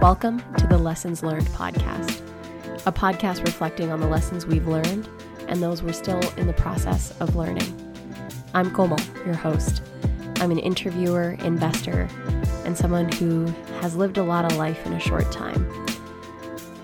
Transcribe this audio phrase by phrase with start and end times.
[0.00, 2.20] Welcome to the Lessons Learned podcast,
[2.84, 5.08] a podcast reflecting on the lessons we've learned
[5.46, 7.94] and those we're still in the process of learning.
[8.52, 9.82] I'm Komal, your host.
[10.38, 12.08] I'm an interviewer, investor,
[12.64, 13.46] and someone who
[13.80, 15.64] has lived a lot of life in a short time.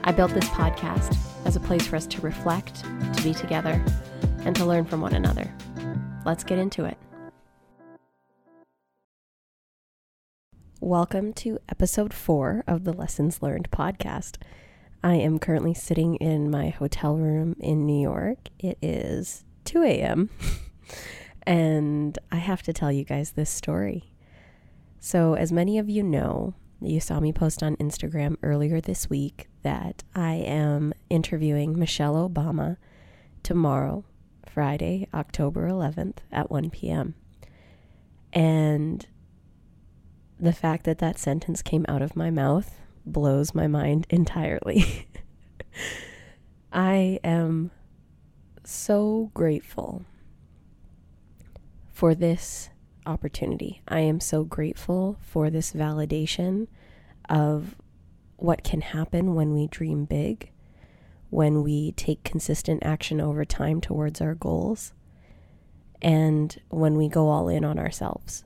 [0.05, 2.85] I built this podcast as a place for us to reflect,
[3.19, 3.85] to be together,
[4.45, 5.53] and to learn from one another.
[6.25, 6.97] Let's get into it.
[10.81, 14.37] Welcome to episode four of the Lessons Learned podcast.
[15.03, 18.51] I am currently sitting in my hotel room in New York.
[18.61, 20.31] It is 2 a.m.
[21.43, 24.13] and I have to tell you guys this story.
[25.01, 29.49] So, as many of you know, you saw me post on Instagram earlier this week
[29.63, 32.77] that I am interviewing Michelle Obama
[33.43, 34.05] tomorrow,
[34.47, 37.15] Friday, October 11th at 1 p.m.
[38.33, 39.07] And
[40.39, 45.09] the fact that that sentence came out of my mouth blows my mind entirely.
[46.73, 47.71] I am
[48.65, 50.05] so grateful
[51.93, 52.71] for this
[53.07, 53.83] opportunity.
[53.89, 56.69] I am so grateful for this validation
[57.29, 57.75] of
[58.37, 60.51] what can happen when we dream big,
[61.31, 64.93] when we take consistent action over time towards our goals,
[66.01, 68.45] and when we go all in on ourselves.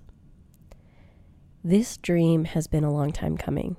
[1.62, 3.76] This dream has been a long time coming.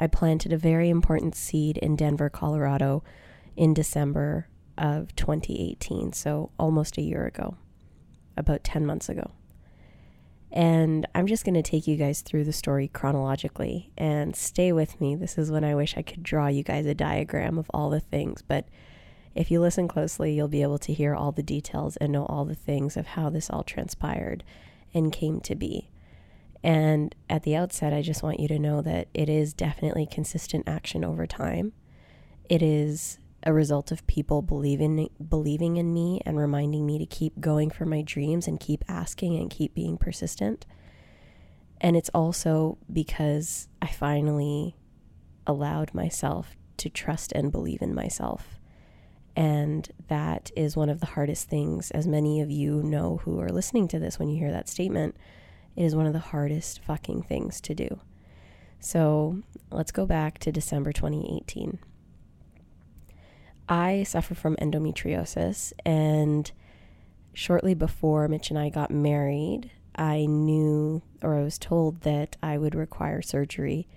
[0.00, 3.02] I planted a very important seed in Denver, Colorado
[3.56, 7.56] in December of 2018, so almost a year ago,
[8.36, 9.32] about 10 months ago.
[10.50, 15.00] And I'm just going to take you guys through the story chronologically and stay with
[15.00, 15.14] me.
[15.14, 18.00] This is when I wish I could draw you guys a diagram of all the
[18.00, 18.66] things, but
[19.34, 22.44] if you listen closely, you'll be able to hear all the details and know all
[22.44, 24.42] the things of how this all transpired
[24.92, 25.90] and came to be.
[26.64, 30.68] And at the outset, I just want you to know that it is definitely consistent
[30.68, 31.72] action over time.
[32.48, 37.40] It is a result of people believing believing in me and reminding me to keep
[37.40, 40.66] going for my dreams and keep asking and keep being persistent.
[41.80, 44.76] And it's also because I finally
[45.46, 48.58] allowed myself to trust and believe in myself.
[49.34, 53.48] And that is one of the hardest things, as many of you know who are
[53.48, 55.16] listening to this when you hear that statement
[55.78, 58.00] it is one of the hardest fucking things to do.
[58.80, 61.78] So let's go back to December 2018.
[63.68, 66.50] I suffer from endometriosis, and
[67.32, 72.56] shortly before Mitch and I got married, I knew or I was told that I
[72.58, 73.88] would require surgery.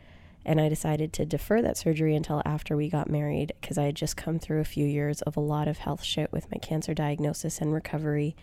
[0.43, 3.95] And I decided to defer that surgery until after we got married because I had
[3.95, 6.95] just come through a few years of a lot of health shit with my cancer
[6.95, 8.35] diagnosis and recovery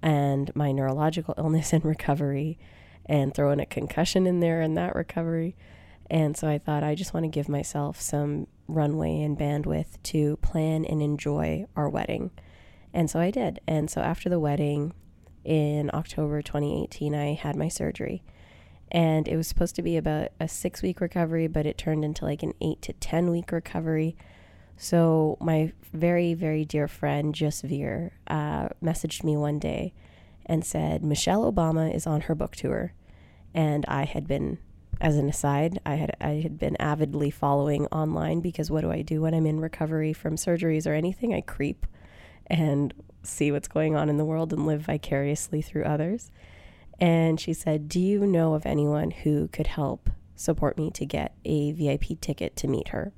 [0.00, 2.58] and my neurological illness and recovery
[3.06, 5.56] and throwing a concussion in there and that recovery.
[6.12, 10.36] And so I thought I just want to give myself some runway and bandwidth to
[10.42, 12.32] plan and enjoy our wedding.
[12.92, 13.60] And so I did.
[13.66, 14.92] And so after the wedding
[15.42, 18.22] in October 2018, I had my surgery.
[18.90, 22.26] And it was supposed to be about a six week recovery, but it turned into
[22.26, 24.14] like an eight to 10 week recovery.
[24.76, 29.94] So my very, very dear friend, Jasveer, uh, messaged me one day
[30.44, 32.92] and said, Michelle Obama is on her book tour.
[33.54, 34.58] And I had been,
[35.02, 39.02] as an aside, I had I had been avidly following online because what do I
[39.02, 41.34] do when I'm in recovery from surgeries or anything?
[41.34, 41.84] I creep
[42.46, 46.30] and see what's going on in the world and live vicariously through others.
[47.00, 51.34] And she said, Do you know of anyone who could help support me to get
[51.44, 53.12] a VIP ticket to meet her?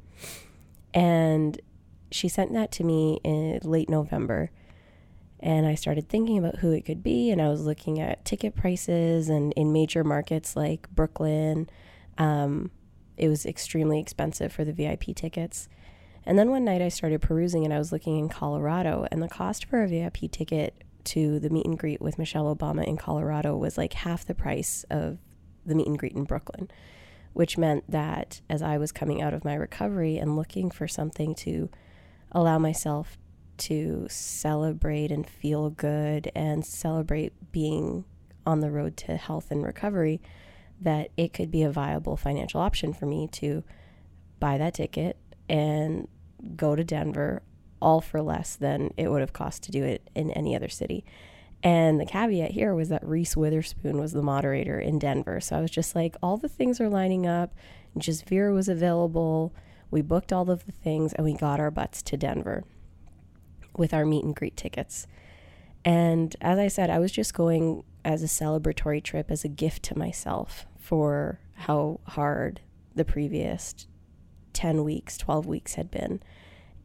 [0.94, 1.60] And
[2.10, 4.50] she sent that to me in late November.
[5.40, 7.30] And I started thinking about who it could be.
[7.30, 11.68] And I was looking at ticket prices and in major markets like Brooklyn.
[12.16, 12.70] Um,
[13.16, 15.68] it was extremely expensive for the VIP tickets.
[16.26, 19.28] And then one night I started perusing and I was looking in Colorado, and the
[19.28, 23.54] cost for a VIP ticket to the meet and greet with Michelle Obama in Colorado
[23.56, 25.18] was like half the price of
[25.66, 26.70] the meet and greet in Brooklyn
[27.34, 31.34] which meant that as I was coming out of my recovery and looking for something
[31.36, 31.68] to
[32.32, 33.18] allow myself
[33.58, 38.04] to celebrate and feel good and celebrate being
[38.46, 40.20] on the road to health and recovery,
[40.80, 43.64] that it could be a viable financial option for me to
[44.40, 45.16] buy that ticket
[45.48, 46.08] and
[46.56, 47.42] go to Denver
[47.80, 51.04] all for less than it would have cost to do it in any other city.
[51.62, 55.40] And the caveat here was that Reese Witherspoon was the moderator in Denver.
[55.40, 57.54] So I was just like, all the things are lining up.
[57.98, 59.54] Jasveer was available.
[59.90, 62.64] We booked all of the things and we got our butts to Denver.
[63.76, 65.06] With our meet and greet tickets.
[65.84, 69.82] And as I said, I was just going as a celebratory trip, as a gift
[69.84, 72.60] to myself for how hard
[72.94, 73.86] the previous
[74.52, 76.20] 10 weeks, 12 weeks had been.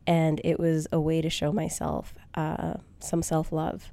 [0.07, 3.91] And it was a way to show myself uh, some self love.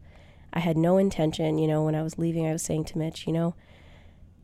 [0.53, 3.27] I had no intention, you know, when I was leaving, I was saying to Mitch,
[3.27, 3.55] you know,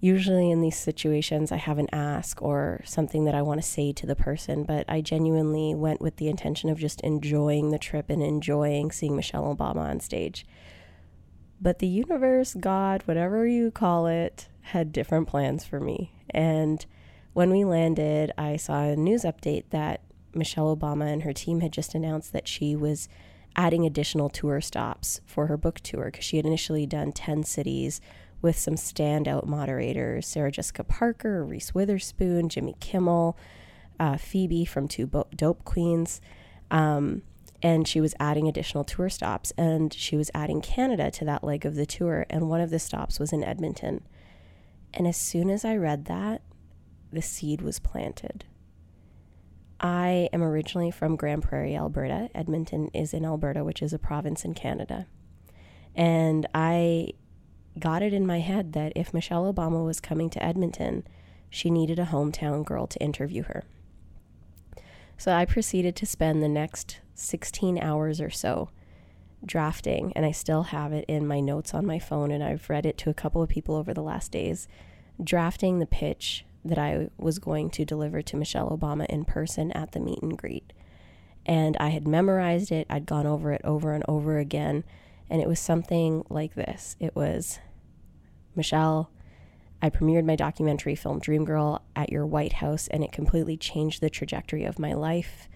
[0.03, 3.93] usually in these situations, I have an ask or something that I want to say
[3.93, 8.11] to the person, but I genuinely went with the intention of just enjoying the trip
[8.11, 10.45] and enjoying seeing Michelle Obama on stage.
[11.61, 16.13] But the universe, God, whatever you call it, had different plans for me.
[16.31, 16.85] And
[17.33, 20.03] when we landed, I saw a news update that
[20.35, 23.09] Michelle Obama and her team had just announced that she was
[23.55, 28.01] adding additional tour stops for her book tour because she had initially done 10 cities
[28.43, 33.39] with some standout moderators Sarah Jessica Parker, Reese Witherspoon, Jimmy Kimmel,
[33.99, 36.21] uh, Phoebe from Two Dope Queens.
[36.71, 37.23] Um,
[37.63, 41.65] and she was adding additional tour stops and she was adding Canada to that leg
[41.65, 42.27] of the tour.
[42.29, 44.03] And one of the stops was in Edmonton.
[44.93, 46.43] And as soon as I read that,
[47.13, 48.45] the seed was planted.
[49.81, 52.31] I am originally from Grande Prairie, Alberta.
[52.35, 55.07] Edmonton is in Alberta, which is a province in Canada.
[55.95, 57.13] And I
[57.79, 61.07] got it in my head that if Michelle Obama was coming to Edmonton,
[61.49, 63.65] she needed a hometown girl to interview her.
[65.17, 68.71] So I proceeded to spend the next 16 hours or so
[69.45, 72.87] drafting, and I still have it in my notes on my phone, and I've read
[72.87, 74.69] it to a couple of people over the last days,
[75.23, 79.93] drafting the pitch that I was going to deliver to Michelle Obama in person at
[79.93, 80.73] the meet and greet.
[81.45, 84.85] And I had memorized it, I'd gone over it over and over again
[85.33, 87.59] and it was something like this it was
[88.55, 89.11] Michelle,
[89.81, 94.03] I premiered my documentary film Dream Girl at your White House, and it completely changed
[94.03, 95.49] the trajectory of my life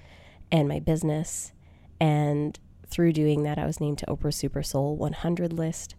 [0.51, 1.53] and my business.
[2.01, 5.95] And through doing that, I was named to Oprah Super Soul 100 list.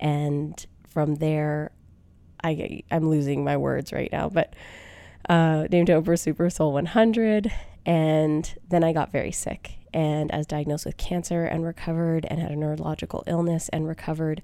[0.00, 1.72] And from there,
[2.42, 4.54] I, I'm losing my words right now, but
[5.28, 7.52] uh, named to Oprah Super Soul 100.
[7.84, 12.40] And then I got very sick and I was diagnosed with cancer and recovered and
[12.40, 14.42] had a neurological illness and recovered.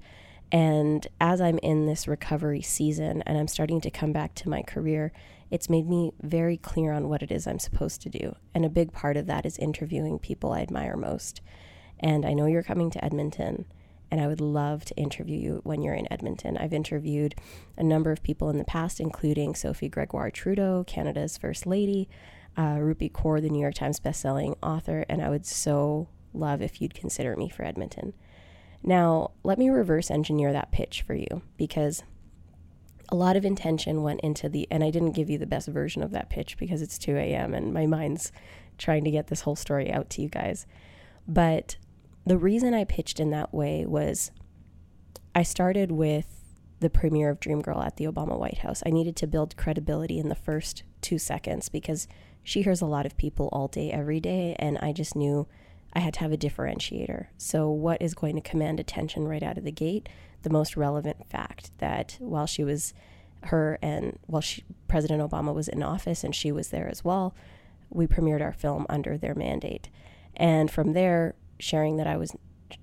[0.51, 4.61] And as I'm in this recovery season and I'm starting to come back to my
[4.61, 5.11] career,
[5.51, 8.35] it's made me very clear on what it is I'm supposed to do.
[8.53, 11.41] And a big part of that is interviewing people I admire most.
[11.99, 13.65] And I know you're coming to Edmonton,
[14.11, 16.57] and I would love to interview you when you're in Edmonton.
[16.57, 17.35] I've interviewed
[17.77, 22.09] a number of people in the past, including Sophie Gregoire Trudeau, Canada's First Lady
[22.57, 26.81] uh, Rupi Kaur, the New York Times bestselling author, and I would so love if
[26.81, 28.13] you'd consider me for Edmonton.
[28.83, 32.03] Now, let me reverse engineer that pitch for you because
[33.09, 36.03] a lot of intention went into the, and I didn't give you the best version
[36.03, 37.53] of that pitch because it's 2 a.m.
[37.53, 38.31] and my mind's
[38.77, 40.65] trying to get this whole story out to you guys.
[41.27, 41.77] But
[42.25, 44.31] the reason I pitched in that way was
[45.33, 46.27] I started with
[46.79, 48.83] the premiere of Dreamgirl at the Obama White House.
[48.85, 52.07] I needed to build credibility in the first two seconds because
[52.45, 55.47] she hears a lot of people all day, every day, and I just knew
[55.93, 57.25] I had to have a differentiator.
[57.37, 60.07] So, what is going to command attention right out of the gate?
[60.43, 62.93] The most relevant fact that while she was
[63.45, 67.33] her and while she, President Obama was in office and she was there as well,
[67.89, 69.89] we premiered our film under their mandate.
[70.35, 72.35] And from there, sharing that I was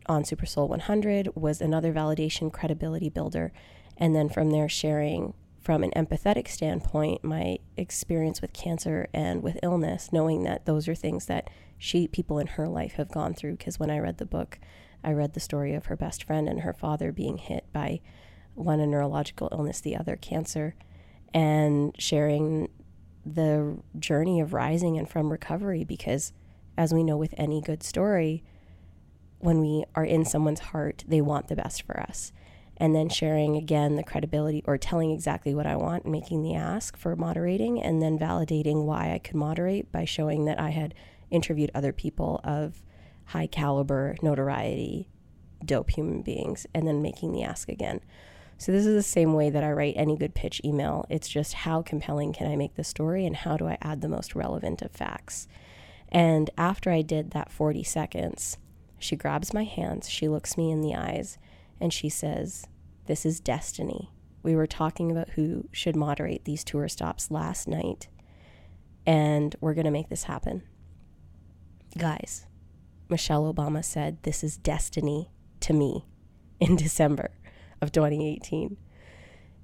[0.06, 3.52] on Super Soul 100 was another validation credibility builder.
[3.97, 9.59] And then from there, sharing from an empathetic standpoint, my experience with cancer and with
[9.62, 13.52] illness, knowing that those are things that she, people in her life have gone through.
[13.52, 14.59] Because when I read the book,
[15.04, 18.00] I read the story of her best friend and her father being hit by
[18.54, 20.75] one a neurological illness, the other cancer,
[21.33, 22.69] and sharing
[23.25, 25.85] the journey of rising and from recovery.
[25.85, 26.33] Because
[26.76, 28.42] as we know with any good story,
[29.38, 32.33] when we are in someone's heart, they want the best for us
[32.83, 36.57] and then sharing again the credibility or telling exactly what I want and making the
[36.57, 40.93] ask for moderating and then validating why I could moderate by showing that I had
[41.31, 42.83] interviewed other people of
[43.27, 45.09] high caliber notoriety,
[45.65, 48.01] dope human beings, and then making the ask again.
[48.59, 51.07] So, this is the same way that I write any good pitch email.
[51.09, 54.09] It's just how compelling can I make the story and how do I add the
[54.09, 55.47] most relevant of facts.
[56.09, 58.59] And after I did that 40 seconds,
[58.99, 61.39] she grabs my hands, she looks me in the eyes,
[61.81, 62.67] and she says,
[63.06, 64.11] this is destiny.
[64.42, 68.09] We were talking about who should moderate these tour stops last night,
[69.06, 70.62] and we're going to make this happen.
[71.97, 72.47] Guys,
[73.09, 75.30] Michelle Obama said, This is destiny
[75.61, 76.06] to me
[76.61, 77.30] in December
[77.80, 78.76] of 2018.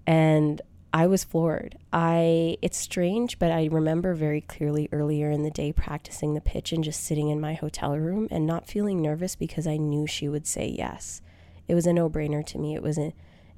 [0.06, 0.60] And
[0.92, 1.76] I was floored.
[1.92, 6.72] I it's strange, but I remember very clearly earlier in the day practicing the pitch
[6.72, 10.28] and just sitting in my hotel room and not feeling nervous because I knew she
[10.28, 11.20] would say yes.
[11.66, 12.74] It was a no-brainer to me.
[12.74, 13.12] It was a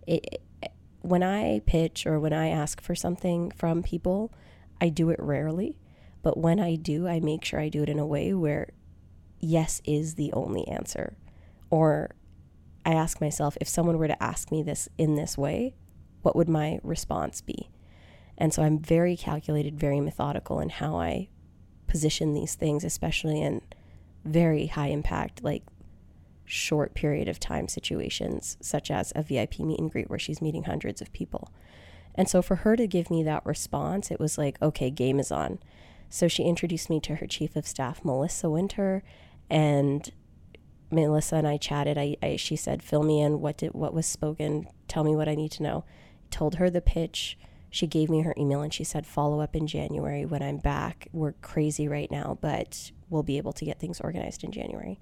[0.06, 4.32] it, it when I pitch or when I ask for something from people,
[4.80, 5.78] I do it rarely,
[6.22, 8.70] but when I do, I make sure I do it in a way where
[9.38, 11.16] yes is the only answer.
[11.70, 12.10] Or
[12.84, 15.74] I ask myself if someone were to ask me this in this way,
[16.22, 17.70] what would my response be?
[18.36, 21.28] And so I'm very calculated, very methodical in how I
[21.86, 23.62] position these things, especially in
[24.24, 25.62] very high impact, like
[26.50, 30.64] short period of time situations, such as a VIP meet and greet where she's meeting
[30.64, 31.52] hundreds of people.
[32.14, 35.30] And so for her to give me that response, it was like, okay, game is
[35.30, 35.58] on.
[36.08, 39.02] So she introduced me to her chief of staff, Melissa Winter,
[39.48, 40.10] and
[40.90, 41.96] Melissa and I chatted.
[41.96, 43.40] I, I she said, "Fill me in.
[43.40, 44.66] What did what was spoken?
[44.88, 45.84] Tell me what I need to know."
[46.30, 47.36] told her the pitch.
[47.68, 51.08] She gave me her email and she said, follow up in January when I'm back.
[51.12, 54.98] We're crazy right now, but we'll be able to get things organized in January.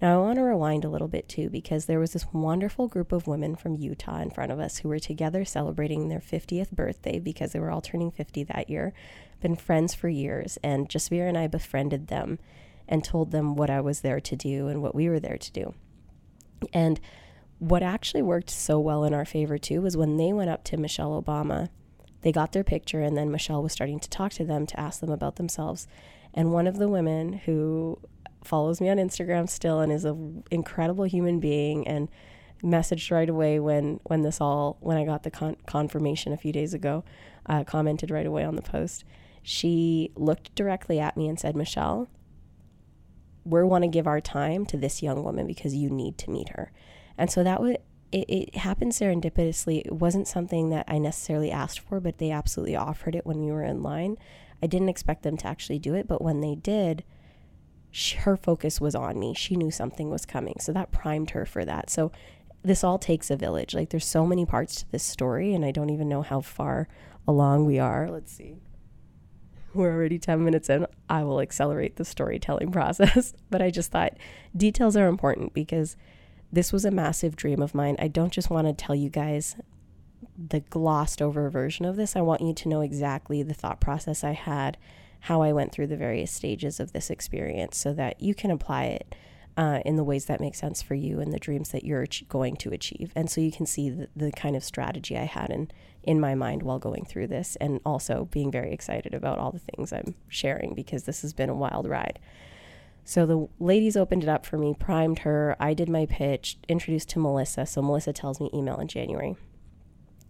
[0.00, 3.12] Now, I want to rewind a little bit too, because there was this wonderful group
[3.12, 7.18] of women from Utah in front of us who were together celebrating their 50th birthday
[7.18, 8.92] because they were all turning 50 that year,
[9.40, 10.58] been friends for years.
[10.62, 12.38] And Jasvir and I befriended them
[12.86, 15.52] and told them what I was there to do and what we were there to
[15.52, 15.74] do.
[16.74, 17.00] And
[17.58, 20.76] what actually worked so well in our favor too was when they went up to
[20.76, 21.70] Michelle Obama,
[22.20, 25.00] they got their picture, and then Michelle was starting to talk to them to ask
[25.00, 25.86] them about themselves.
[26.34, 27.98] And one of the women who
[28.46, 32.08] follows me on Instagram still and is an incredible human being and
[32.62, 36.52] messaged right away when when this all when I got the con- confirmation a few
[36.52, 37.04] days ago,
[37.46, 39.04] uh, commented right away on the post.
[39.42, 42.08] She looked directly at me and said, "Michelle,
[43.44, 46.50] we want to give our time to this young woman because you need to meet
[46.50, 46.72] her."
[47.18, 47.78] And so that would
[48.12, 49.82] it, it happened serendipitously.
[49.84, 53.50] It wasn't something that I necessarily asked for, but they absolutely offered it when we
[53.50, 54.16] were in line.
[54.62, 57.04] I didn't expect them to actually do it, but when they did,
[57.96, 59.32] she, her focus was on me.
[59.32, 60.56] She knew something was coming.
[60.60, 61.88] So that primed her for that.
[61.88, 62.12] So
[62.62, 63.74] this all takes a village.
[63.74, 66.88] Like there's so many parts to this story, and I don't even know how far
[67.26, 68.06] along we are.
[68.10, 68.58] Let's see.
[69.72, 70.86] We're already 10 minutes in.
[71.08, 73.32] I will accelerate the storytelling process.
[73.48, 74.18] but I just thought
[74.54, 75.96] details are important because
[76.52, 77.96] this was a massive dream of mine.
[77.98, 79.56] I don't just want to tell you guys
[80.36, 82.14] the glossed over version of this.
[82.14, 84.76] I want you to know exactly the thought process I had,
[85.26, 88.84] how I went through the various stages of this experience so that you can apply
[88.84, 89.12] it
[89.56, 92.54] uh, in the ways that make sense for you and the dreams that you're going
[92.54, 93.10] to achieve.
[93.16, 95.68] And so you can see the, the kind of strategy I had in,
[96.04, 99.58] in my mind while going through this and also being very excited about all the
[99.58, 102.20] things I'm sharing because this has been a wild ride.
[103.02, 105.56] So the ladies opened it up for me, primed her.
[105.58, 107.66] I did my pitch, introduced to Melissa.
[107.66, 109.34] So Melissa tells me email in January.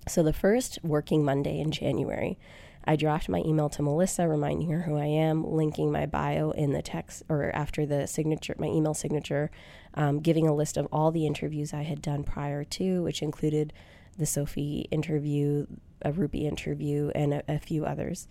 [0.08, 2.38] So the first working Monday in January,
[2.86, 6.72] I draft my email to Melissa, reminding her who I am, linking my bio in
[6.72, 9.50] the text or after the signature, my email signature,
[9.94, 13.72] um, giving a list of all the interviews I had done prior to, which included
[14.16, 15.66] the Sophie interview,
[16.02, 18.28] a Rupi interview, and a, a few others.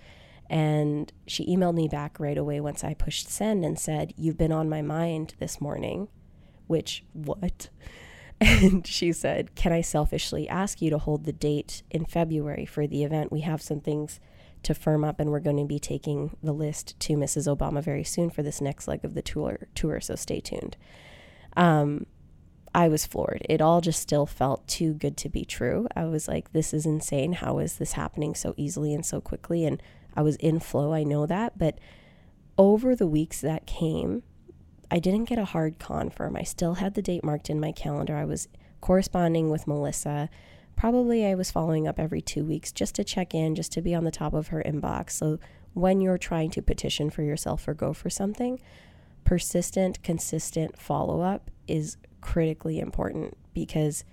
[0.50, 4.52] And she emailed me back right away once I pushed send and said, You've been
[4.52, 6.08] on my mind this morning.
[6.68, 7.70] Which, what?
[8.42, 12.86] And she said, Can I selfishly ask you to hold the date in February for
[12.86, 13.32] the event?
[13.32, 14.20] We have some things
[14.66, 17.54] to firm up, and we're going to be taking the list to Mrs.
[17.54, 19.68] Obama very soon for this next leg of the tour.
[19.74, 20.78] tour so stay tuned.
[21.56, 22.06] Um,
[22.74, 23.46] I was floored.
[23.50, 25.88] It all just still felt too good to be true.
[25.96, 27.34] I was like, this is insane.
[27.34, 29.66] How is this happening so easily and so quickly?
[29.66, 29.82] And
[30.14, 31.58] I was in flow, I know that.
[31.58, 31.80] But
[32.58, 34.24] over the weeks that came,
[34.92, 36.36] I didn't get a hard confirm.
[36.36, 38.16] I still had the date marked in my calendar.
[38.16, 38.50] I was
[38.82, 40.30] corresponding with Melissa.
[40.76, 43.96] Probably I was following up every two weeks just to check in, just to be
[43.96, 45.12] on the top of her inbox.
[45.12, 45.40] So
[45.74, 48.60] when you're trying to petition for yourself or go for something,
[49.24, 54.04] persistent, consistent follow up is critically important because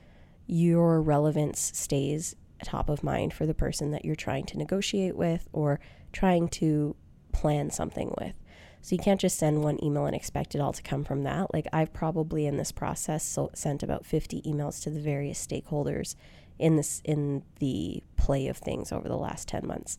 [0.47, 5.49] your relevance stays top of mind for the person that you're trying to negotiate with
[5.53, 5.81] or
[6.13, 6.95] trying to
[7.33, 8.35] plan something with.
[8.81, 11.53] So you can't just send one email and expect it all to come from that.
[11.55, 16.17] Like I've probably in this process so sent about 50 emails to the various stakeholders
[16.59, 19.99] in this in the play of things over the last 10 months.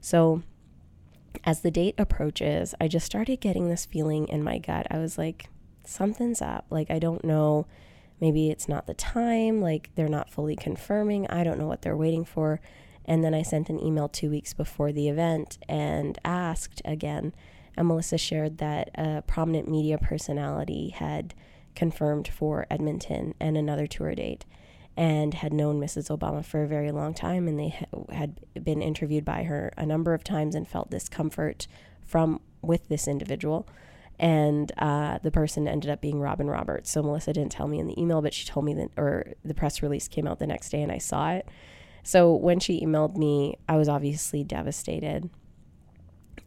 [0.00, 0.42] So
[1.44, 4.86] as the date approaches, I just started getting this feeling in my gut.
[4.90, 5.48] I was like
[5.84, 6.66] something's up.
[6.70, 7.66] Like I don't know
[8.22, 11.26] maybe it's not the time, like they're not fully confirming.
[11.26, 12.60] I don't know what they're waiting for.
[13.04, 17.34] And then I sent an email two weeks before the event and asked again.
[17.76, 21.34] And Melissa shared that a prominent media personality had
[21.74, 24.44] confirmed for Edmonton and another tour date.
[24.96, 26.16] And had known Mrs.
[26.16, 27.48] Obama for a very long time.
[27.48, 31.66] And they ha- had been interviewed by her a number of times and felt discomfort
[32.04, 33.66] from with this individual.
[34.18, 36.90] And uh, the person ended up being Robin Roberts.
[36.90, 39.54] So Melissa didn't tell me in the email, but she told me that, or the
[39.54, 41.48] press release came out the next day and I saw it.
[42.02, 45.30] So when she emailed me, I was obviously devastated.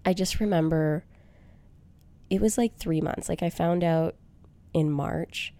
[0.05, 1.03] I just remember
[2.29, 3.29] it was like three months.
[3.29, 4.15] Like I found out
[4.73, 5.53] in March,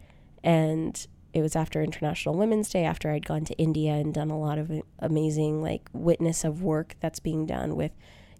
[0.44, 4.40] and it was after International Women's Day, after I'd gone to India and done a
[4.40, 7.92] lot of amazing, like, witness of work that's being done with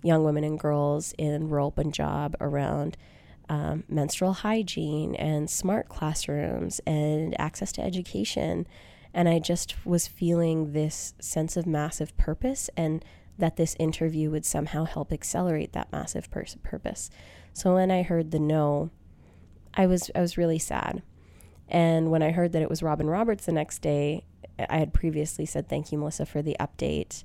[0.02, 2.96] young women and girls in rural Punjab around
[3.50, 8.66] um, menstrual hygiene and smart classrooms and access to education.
[9.14, 13.04] And I just was feeling this sense of massive purpose and
[13.38, 17.10] that this interview would somehow help accelerate that massive pers- purpose.
[17.52, 18.90] So when I heard the no,
[19.74, 21.04] I was I was really sad.
[21.68, 24.26] And when I heard that it was Robin Roberts the next day,
[24.70, 27.24] I had previously said thank you Melissa for the update.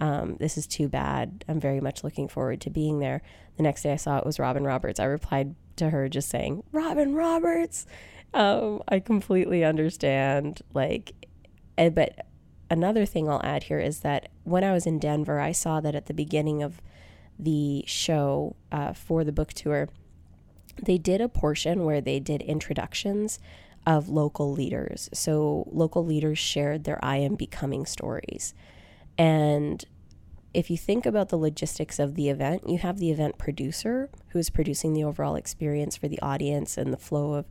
[0.00, 1.44] Um, this is too bad.
[1.48, 3.22] I'm very much looking forward to being there.
[3.56, 4.98] The next day I saw it was Robin Roberts.
[4.98, 7.86] I replied to her just saying, Robin Roberts.
[8.34, 10.62] Um, I completely understand.
[10.74, 11.12] Like,
[11.78, 12.26] eh, but
[12.70, 15.94] another thing I'll add here is that when I was in Denver, I saw that
[15.94, 16.80] at the beginning of
[17.38, 19.88] the show uh, for the book tour,
[20.82, 23.38] they did a portion where they did introductions
[23.86, 25.08] of local leaders.
[25.12, 28.54] So local leaders shared their I am becoming stories.
[29.18, 29.84] And
[30.54, 34.38] if you think about the logistics of the event, you have the event producer who
[34.38, 37.46] is producing the overall experience for the audience and the flow of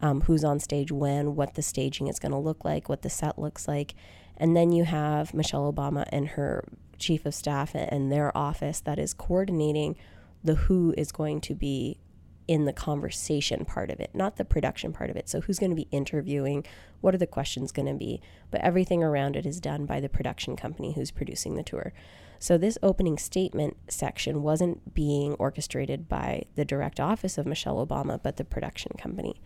[0.00, 3.10] um, who's on stage when, what the staging is going to look like, what the
[3.10, 3.94] set looks like.
[4.36, 6.64] And then you have Michelle Obama and her
[6.98, 9.96] chief of staff and their office that is coordinating
[10.42, 11.98] the who is going to be
[12.46, 15.28] in the conversation part of it, not the production part of it.
[15.28, 16.64] So, who's going to be interviewing?
[17.00, 18.20] What are the questions going to be?
[18.50, 21.92] But everything around it is done by the production company who's producing the tour.
[22.38, 28.20] So, this opening statement section wasn't being orchestrated by the direct office of Michelle Obama,
[28.22, 29.40] but the production company.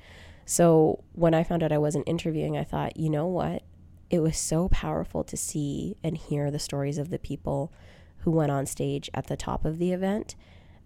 [0.45, 3.63] So, when I found out I wasn't interviewing, I thought, you know what?
[4.11, 7.73] it was so powerful to see and hear the stories of the people
[8.19, 10.35] who went on stage at the top of the event.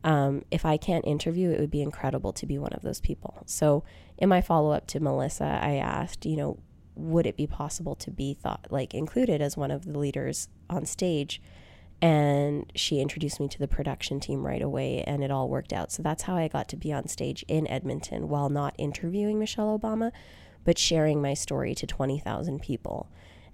[0.05, 3.43] Um, if I can't interview, it would be incredible to be one of those people.
[3.47, 3.85] So,
[4.19, 6.59] in my follow up to Melissa, I asked, you know,
[6.95, 10.87] would it be possible to be thought like included as one of the leaders on
[10.87, 11.41] stage?
[12.01, 15.93] And she introduced me to the production team right away, and it all worked out.
[15.93, 19.79] So that's how I got to be on stage in Edmonton while not interviewing Michelle
[19.79, 20.11] Obama,
[20.65, 23.09] but sharing my story to 20,000 people.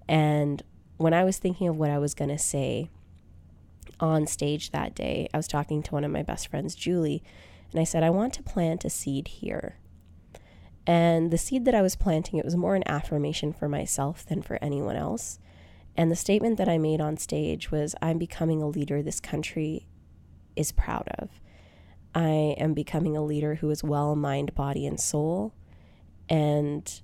[0.09, 0.63] And
[0.97, 2.89] when I was thinking of what I was going to say
[4.01, 7.23] on stage that day, I was talking to one of my best friends, Julie,
[7.73, 9.79] and I said, I want to plant a seed here.
[10.87, 14.41] And the seed that I was planting, it was more an affirmation for myself than
[14.41, 15.39] for anyone else.
[15.97, 19.87] And the statement that I made on stage was, I'm becoming a leader this country
[20.57, 21.29] is proud of.
[22.15, 25.55] I am becoming a leader who is well mind, body, and soul.
[26.29, 27.01] And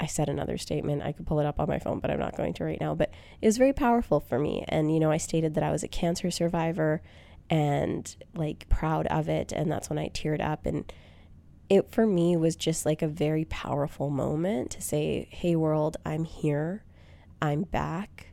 [0.00, 1.02] I said another statement.
[1.02, 2.94] I could pull it up on my phone, but I'm not going to right now.
[2.94, 4.64] But it was very powerful for me.
[4.66, 7.02] And, you know, I stated that I was a cancer survivor
[7.50, 9.52] and like proud of it.
[9.52, 10.64] And that's when I teared up.
[10.64, 10.90] And
[11.68, 16.24] it for me was just like a very powerful moment to say, hey, world, I'm
[16.24, 16.82] here.
[17.42, 18.28] I'm back.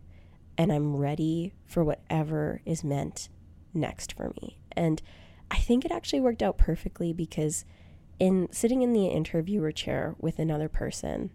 [0.58, 3.28] And I'm ready for whatever is meant
[3.74, 4.58] next for me.
[4.72, 5.02] And
[5.52, 7.66] I think it actually worked out perfectly because
[8.20, 11.32] in sitting in the interviewer chair with another person,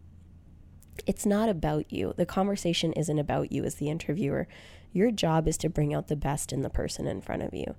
[1.06, 2.14] it's not about you.
[2.16, 4.46] The conversation isn't about you as the interviewer.
[4.92, 7.74] Your job is to bring out the best in the person in front of you.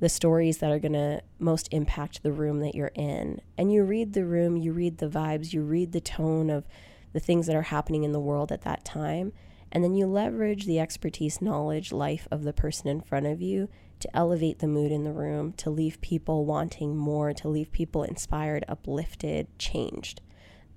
[0.00, 3.40] The stories that are going to most impact the room that you're in.
[3.56, 6.64] And you read the room, you read the vibes, you read the tone of
[7.12, 9.32] the things that are happening in the world at that time.
[9.70, 13.68] And then you leverage the expertise, knowledge, life of the person in front of you
[14.00, 18.02] to elevate the mood in the room, to leave people wanting more, to leave people
[18.02, 20.20] inspired, uplifted, changed.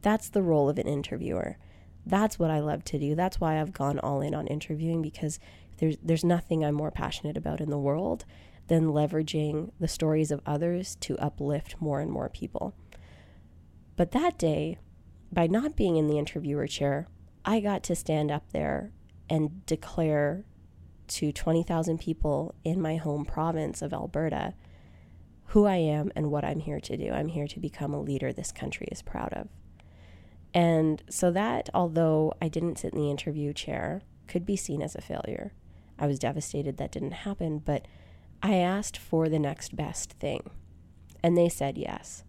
[0.01, 1.57] That's the role of an interviewer.
[2.05, 3.15] That's what I love to do.
[3.15, 5.39] That's why I've gone all in on interviewing because
[5.77, 8.25] there's there's nothing I'm more passionate about in the world
[8.67, 12.75] than leveraging the stories of others to uplift more and more people.
[13.95, 14.77] But that day,
[15.31, 17.07] by not being in the interviewer chair,
[17.43, 18.91] I got to stand up there
[19.29, 20.45] and declare
[21.07, 24.55] to 20,000 people in my home province of Alberta
[25.49, 27.11] who I am and what I'm here to do.
[27.11, 29.47] I'm here to become a leader this country is proud of.
[30.55, 34.95] And so that, although I didn't sit in the interview chair, could be seen as
[34.95, 35.53] a failure.
[35.99, 37.85] I was devastated that didn't happen, but
[38.41, 40.49] I asked for the next best thing.
[41.21, 42.23] And they said yes.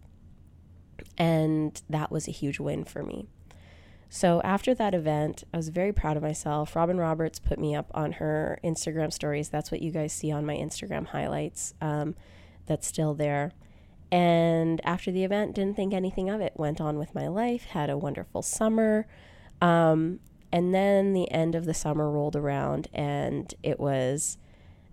[1.17, 3.29] And that was a huge win for me.
[4.09, 6.75] So after that event, I was very proud of myself.
[6.75, 9.49] Robin Roberts put me up on her Instagram stories.
[9.49, 11.73] That's what you guys see on my Instagram highlights.
[11.81, 12.15] Um,
[12.65, 13.53] that's still there.
[14.11, 16.53] And after the event, didn't think anything of it.
[16.55, 19.05] Went on with my life, had a wonderful summer.
[19.61, 20.19] Um,
[20.51, 24.37] and then the end of the summer rolled around, and it was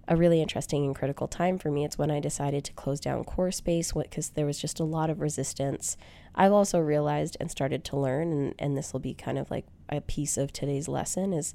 [0.08, 1.84] a really interesting and critical time for me.
[1.84, 5.10] It's when I decided to close down core space because there was just a lot
[5.10, 5.96] of resistance.
[6.34, 9.66] I've also realized and started to learn, and, and this will be kind of like
[9.88, 11.54] a piece of today's lesson, is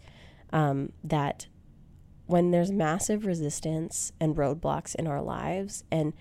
[0.54, 1.48] um, that
[2.26, 6.14] when there's massive resistance and roadblocks in our lives and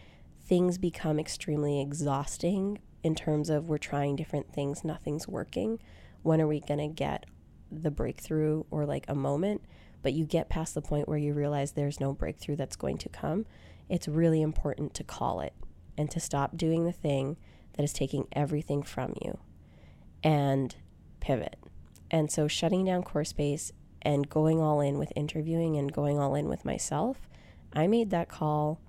[0.48, 5.78] things become extremely exhausting in terms of we're trying different things, nothing's working,
[6.22, 7.26] when are we going to get
[7.70, 9.62] the breakthrough or like a moment?
[10.02, 13.08] But you get past the point where you realize there's no breakthrough that's going to
[13.08, 13.46] come.
[13.88, 15.52] It's really important to call it
[15.96, 17.37] and to stop doing the thing
[17.74, 19.38] that is taking everything from you
[20.22, 20.74] and
[21.20, 21.56] pivot.
[22.11, 26.34] And so shutting down core space and going all in with interviewing and going all
[26.34, 27.28] in with myself,
[27.74, 28.80] I made that call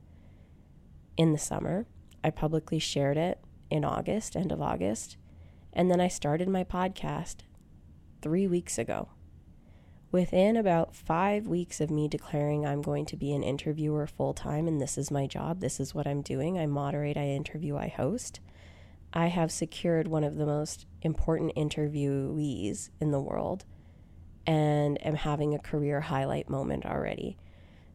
[1.19, 1.86] in the summer.
[2.23, 5.17] I publicly shared it in August, end of August.
[5.73, 7.41] And then I started my podcast
[8.21, 9.10] three weeks ago.
[10.13, 14.65] Within about five weeks of me declaring I'm going to be an interviewer full time
[14.65, 17.89] and this is my job, this is what I'm doing, I moderate, I interview, I
[17.89, 18.39] host,
[19.12, 23.65] I have secured one of the most important interviewees in the world
[24.47, 27.38] and am having a career highlight moment already.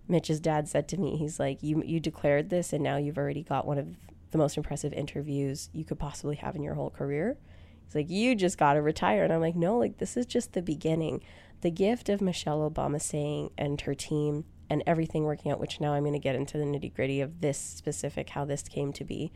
[0.07, 3.43] Mitch's dad said to me, he's like, "You you declared this, and now you've already
[3.43, 3.97] got one of
[4.31, 7.38] the most impressive interviews you could possibly have in your whole career."
[7.85, 10.53] He's like, "You just got to retire," and I'm like, "No, like this is just
[10.53, 11.23] the beginning.
[11.62, 15.61] The gift of Michelle Obama saying and her team and everything working out.
[15.61, 18.62] Which now I'm going to get into the nitty gritty of this specific how this
[18.62, 19.33] came to be.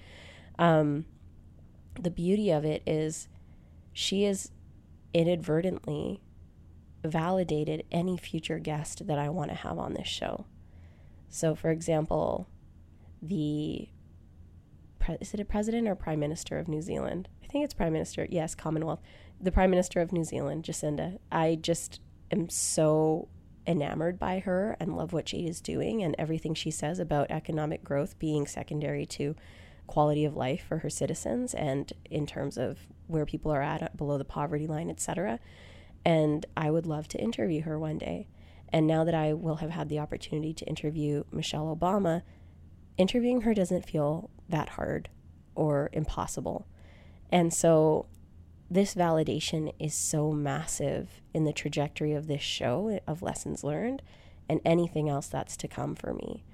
[0.59, 1.07] Um,
[1.99, 3.29] the beauty of it is,
[3.93, 4.51] she is
[5.15, 6.21] inadvertently
[7.05, 10.47] validated any future guest that I want to have on this show.
[11.31, 12.49] So, for example,
[13.23, 13.89] the
[15.21, 17.29] is it a president or prime minister of New Zealand?
[17.43, 18.27] I think it's prime minister.
[18.31, 19.01] Yes, Commonwealth.
[19.41, 21.19] The prime minister of New Zealand, Jacinda.
[21.33, 23.29] I just am so
[23.67, 27.85] enamored by her and love what she is doing and everything she says about economic
[27.85, 29.35] growth being secondary to
[29.87, 34.19] quality of life for her citizens and in terms of where people are at below
[34.19, 35.39] the poverty line, etc.
[36.05, 38.29] And I would love to interview her one day.
[38.73, 42.23] And now that I will have had the opportunity to interview Michelle Obama,
[42.97, 45.09] interviewing her doesn't feel that hard
[45.55, 46.67] or impossible.
[47.31, 48.07] And so
[48.71, 54.03] this validation is so massive in the trajectory of this show of lessons learned
[54.49, 56.45] and anything else that's to come for me.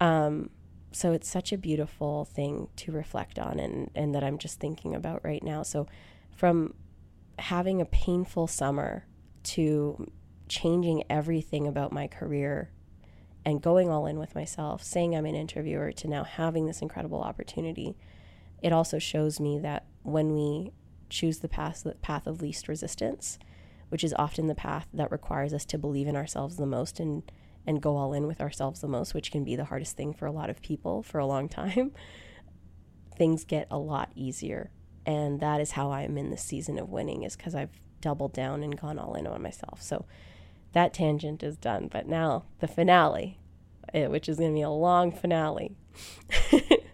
[0.00, 0.50] Um,
[0.92, 4.94] so it's such a beautiful thing to reflect on and, and that I'm just thinking
[4.94, 5.62] about right now.
[5.62, 5.86] So
[6.30, 6.74] from
[7.38, 9.06] having a painful summer
[9.44, 10.10] to
[10.48, 12.70] changing everything about my career
[13.44, 17.20] and going all in with myself, saying I'm an interviewer, to now having this incredible
[17.20, 17.96] opportunity,
[18.62, 20.72] it also shows me that when we
[21.10, 23.38] choose the path, the path of least resistance,
[23.90, 27.30] which is often the path that requires us to believe in ourselves the most and
[27.66, 30.26] and go all in with ourselves the most, which can be the hardest thing for
[30.26, 31.92] a lot of people for a long time,
[33.16, 34.70] things get a lot easier.
[35.06, 38.32] And that is how I am in this season of winning, is because I've doubled
[38.32, 39.82] down and gone all in on myself.
[39.82, 40.04] So
[40.74, 41.88] that tangent is done.
[41.90, 43.38] But now the finale,
[43.92, 45.76] eh, which is going to be a long finale.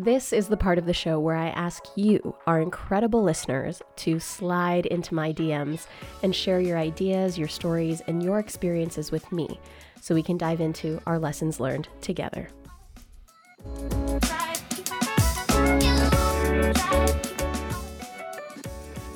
[0.00, 4.20] This is the part of the show where I ask you, our incredible listeners, to
[4.20, 5.88] slide into my DMs
[6.22, 9.58] and share your ideas, your stories, and your experiences with me
[10.00, 12.48] so we can dive into our lessons learned together.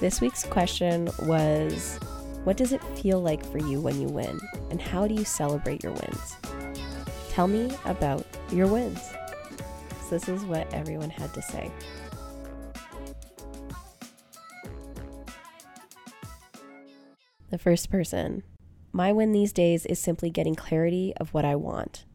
[0.03, 2.01] This week's question was
[2.43, 4.41] What does it feel like for you when you win?
[4.69, 6.37] And how do you celebrate your wins?
[7.31, 8.99] Tell me about your wins.
[10.09, 11.71] So, this is what everyone had to say.
[17.51, 18.43] The first person
[18.91, 22.07] My win these days is simply getting clarity of what I want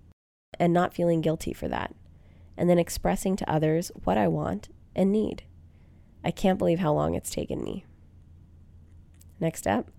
[0.60, 1.96] and not feeling guilty for that,
[2.58, 5.44] and then expressing to others what I want and need.
[6.28, 7.86] I can't believe how long it's taken me.
[9.40, 9.92] Next up,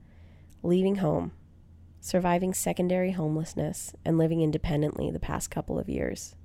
[0.63, 1.33] leaving home,
[2.03, 6.37] surviving secondary homelessness, and living independently the past couple of years.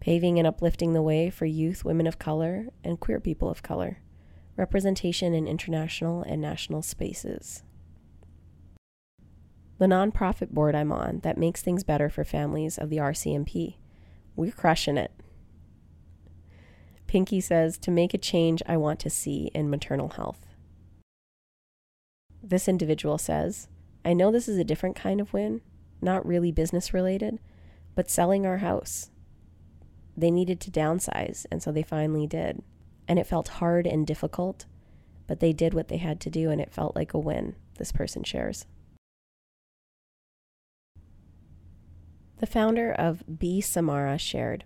[0.00, 4.00] Paving and uplifting the way for youth, women of color, and queer people of color,
[4.56, 7.62] representation in international and national spaces.
[9.78, 13.76] The nonprofit board I'm on that makes things better for families of the RCMP.
[14.34, 15.12] We're crushing it
[17.08, 20.46] Pinky says, to make a change I want to see in maternal health.
[22.42, 23.66] This individual says,
[24.04, 25.62] I know this is a different kind of win,
[26.00, 27.40] not really business related,
[27.96, 29.10] but selling our house.
[30.16, 32.62] They needed to downsize, and so they finally did.
[33.08, 34.66] And it felt hard and difficult,
[35.26, 37.90] but they did what they had to do, and it felt like a win, this
[37.90, 38.66] person shares.
[42.36, 44.64] The founder of B Samara shared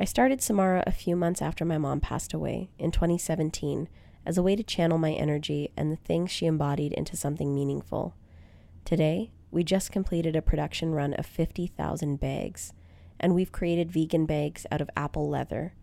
[0.00, 3.86] I started Samara a few months after my mom passed away in 2017
[4.24, 8.16] as a way to channel my energy and the things she embodied into something meaningful.
[8.86, 12.72] Today, we just completed a production run of 50,000 bags,
[13.18, 15.74] and we've created vegan bags out of apple leather.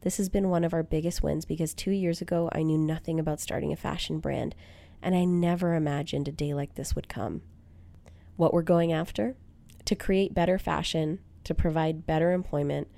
[0.00, 3.20] This has been one of our biggest wins because two years ago I knew nothing
[3.20, 4.56] about starting a fashion brand,
[5.00, 7.42] and I never imagined a day like this would come.
[8.34, 9.36] What we're going after?
[9.84, 12.88] To create better fashion, to provide better employment,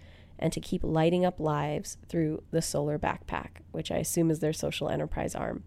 [0.42, 4.52] and to keep lighting up lives through the solar backpack, which I assume is their
[4.52, 5.62] social enterprise arm.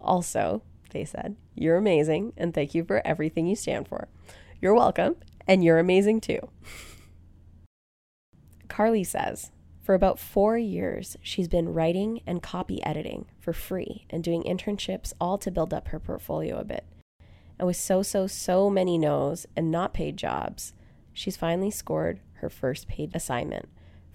[0.00, 4.08] Also, they said, You're amazing, and thank you for everything you stand for.
[4.60, 5.14] You're welcome,
[5.46, 6.40] and you're amazing too.
[8.68, 14.22] Carly says, for about four years, she's been writing and copy editing for free and
[14.22, 16.84] doing internships all to build up her portfolio a bit.
[17.58, 20.74] And with so, so, so many no's and not paid jobs,
[21.12, 23.68] she's finally scored her first paid assignment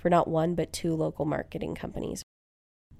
[0.05, 2.21] for not one but two local marketing companies.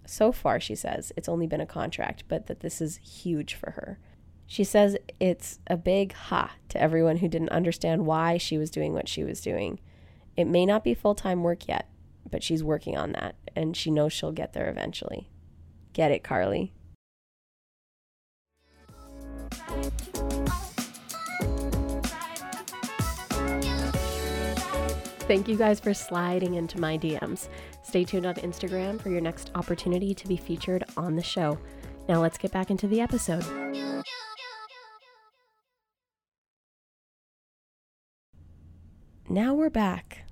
[0.08, 3.74] So far, she says, it's only been a contract, but that this is huge for
[3.74, 4.00] her.
[4.48, 8.94] She says it's a big ha to everyone who didn't understand why she was doing
[8.94, 9.80] what she was doing.
[10.36, 11.88] It may not be full time work yet,
[12.28, 15.30] but she's working on that, and she knows she'll get there eventually.
[15.94, 16.74] Get it, Carly.
[25.28, 27.48] Thank you guys for sliding into my DMs.
[27.82, 31.58] Stay tuned on Instagram for your next opportunity to be featured on the show.
[32.08, 33.44] Now let's get back into the episode.
[39.28, 40.28] Now we're back.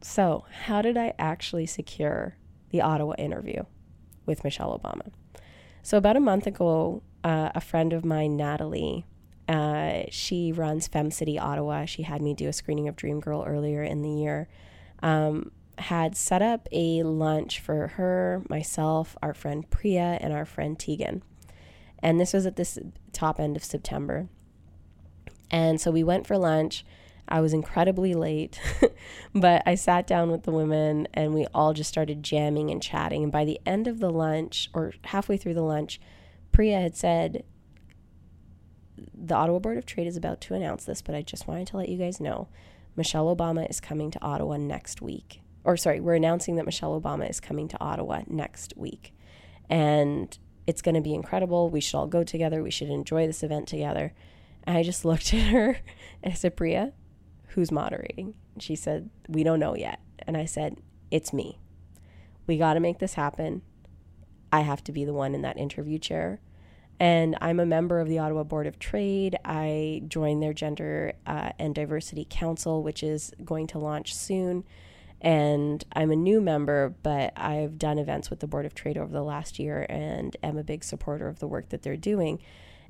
[0.00, 2.38] So, how did I actually secure
[2.70, 3.64] the Ottawa interview
[4.24, 5.12] with Michelle Obama?
[5.82, 9.04] So, about a month ago, uh, a friend of mine, Natalie,
[9.48, 11.86] uh, she runs Fem City Ottawa.
[11.86, 14.48] She had me do a screening of Dream Girl earlier in the year.
[15.02, 20.78] Um, had set up a lunch for her, myself, our friend Priya, and our friend
[20.78, 21.22] Tegan.
[22.00, 22.78] And this was at this
[23.12, 24.28] top end of September.
[25.50, 26.84] And so we went for lunch.
[27.28, 28.60] I was incredibly late,
[29.34, 33.22] but I sat down with the women and we all just started jamming and chatting.
[33.22, 36.00] And by the end of the lunch, or halfway through the lunch,
[36.52, 37.44] Priya had said,
[39.14, 41.76] the Ottawa Board of Trade is about to announce this, but I just wanted to
[41.76, 42.48] let you guys know
[42.96, 45.40] Michelle Obama is coming to Ottawa next week.
[45.64, 49.12] Or, sorry, we're announcing that Michelle Obama is coming to Ottawa next week.
[49.68, 51.70] And it's going to be incredible.
[51.70, 52.62] We should all go together.
[52.62, 54.12] We should enjoy this event together.
[54.64, 55.78] And I just looked at her
[56.22, 56.92] and I said, Priya,
[57.48, 58.34] who's moderating?
[58.58, 60.00] She said, We don't know yet.
[60.20, 60.78] And I said,
[61.10, 61.58] It's me.
[62.46, 63.62] We got to make this happen.
[64.52, 66.40] I have to be the one in that interview chair.
[67.00, 69.38] And I'm a member of the Ottawa Board of Trade.
[69.44, 74.64] I joined their Gender uh, and Diversity Council, which is going to launch soon.
[75.20, 79.12] And I'm a new member, but I've done events with the Board of Trade over
[79.12, 82.40] the last year and am a big supporter of the work that they're doing.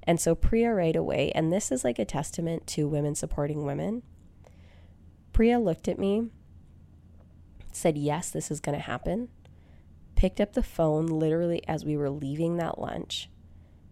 [0.03, 4.03] And so, Priya, right away, and this is like a testament to women supporting women.
[5.35, 6.31] Priya looked at me,
[7.73, 9.29] said, Yes, this is going to happen,
[10.15, 13.29] picked up the phone literally as we were leaving that lunch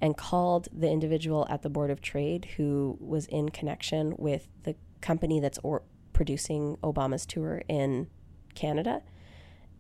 [0.01, 4.75] and called the individual at the Board of Trade who was in connection with the
[5.01, 5.83] company that's or-
[6.13, 8.09] producing Obama's tour in
[8.55, 9.03] Canada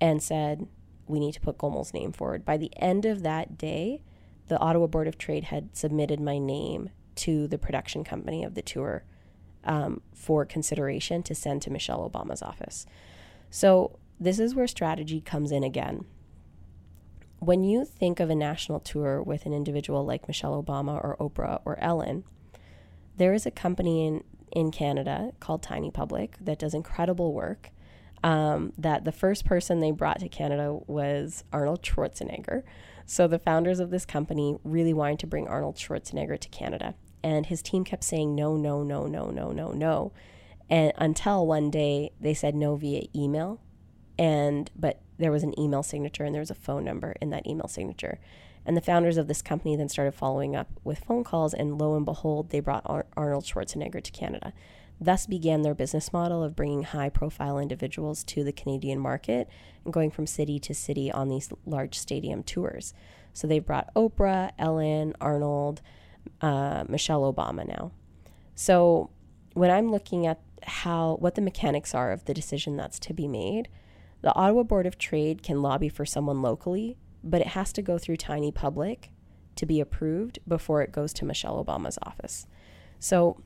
[0.00, 0.66] and said,
[1.07, 2.44] We need to put Komal's name forward.
[2.44, 4.02] By the end of that day,
[4.48, 8.62] the Ottawa Board of Trade had submitted my name to the production company of the
[8.62, 9.05] tour
[9.64, 12.87] um, for consideration to send to Michelle Obama's office.
[13.50, 16.07] So, this is where strategy comes in again
[17.38, 21.61] when you think of a national tour with an individual like Michelle Obama or Oprah
[21.64, 22.25] or Ellen,
[23.16, 27.70] there is a company in, in Canada called Tiny Public that does incredible work.
[28.25, 32.62] Um, that the first person they brought to Canada was Arnold Schwarzenegger.
[33.05, 36.94] So the founders of this company really wanted to bring Arnold Schwarzenegger to Canada.
[37.22, 40.12] And his team kept saying no, no, no, no, no, no, no.
[40.68, 43.61] And until one day they said no via email.
[44.18, 47.46] And but there was an email signature and there was a phone number in that
[47.46, 48.18] email signature.
[48.64, 51.94] And the founders of this company then started following up with phone calls, and lo
[51.94, 54.52] and behold, they brought Ar- Arnold Schwarzenegger to Canada.
[55.00, 59.48] Thus began their business model of bringing high profile individuals to the Canadian market
[59.85, 62.92] and going from city to city on these large stadium tours.
[63.33, 65.83] So they brought Oprah, Ellen, Arnold,
[66.40, 67.92] uh, Michelle Obama now.
[68.55, 69.11] So
[69.52, 73.29] when I'm looking at how what the mechanics are of the decision that's to be
[73.29, 73.68] made,
[74.22, 77.98] the Ottawa Board of Trade can lobby for someone locally, but it has to go
[77.98, 79.11] through Tiny Public
[79.57, 82.46] to be approved before it goes to Michelle Obama's office.
[82.98, 83.42] So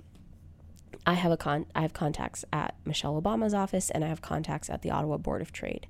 [1.06, 4.68] I have a con I have contacts at Michelle Obama's office and I have contacts
[4.68, 5.86] at the Ottawa Board of Trade.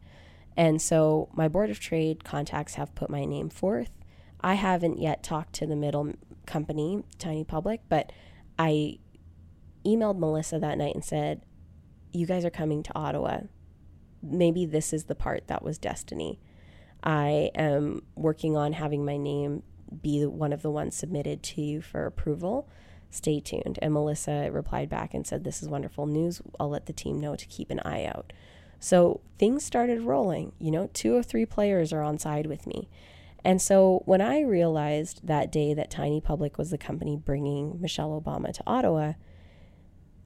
[0.56, 3.90] And so my Board of Trade contacts have put my name forth.
[4.40, 6.12] I haven't yet talked to the middle
[6.46, 8.12] company, Tiny Public, but
[8.58, 8.98] I
[9.84, 11.42] emailed Melissa that night and said,
[12.12, 13.40] You guys are coming to Ottawa.
[14.22, 16.40] Maybe this is the part that was destiny.
[17.02, 19.62] I am working on having my name
[20.02, 22.68] be one of the ones submitted to you for approval.
[23.10, 23.78] Stay tuned.
[23.82, 26.40] And Melissa replied back and said, This is wonderful news.
[26.60, 28.32] I'll let the team know to keep an eye out.
[28.78, 30.52] So things started rolling.
[30.58, 32.88] You know, two or three players are on side with me.
[33.44, 38.20] And so when I realized that day that Tiny Public was the company bringing Michelle
[38.20, 39.14] Obama to Ottawa,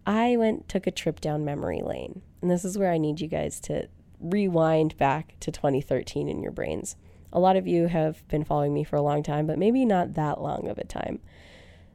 [0.06, 2.22] I went took a trip down memory lane.
[2.42, 3.88] And this is where I need you guys to
[4.20, 6.96] rewind back to 2013 in your brains.
[7.32, 10.14] A lot of you have been following me for a long time, but maybe not
[10.14, 11.20] that long of a time.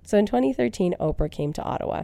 [0.03, 2.03] So in 2013, Oprah came to Ottawa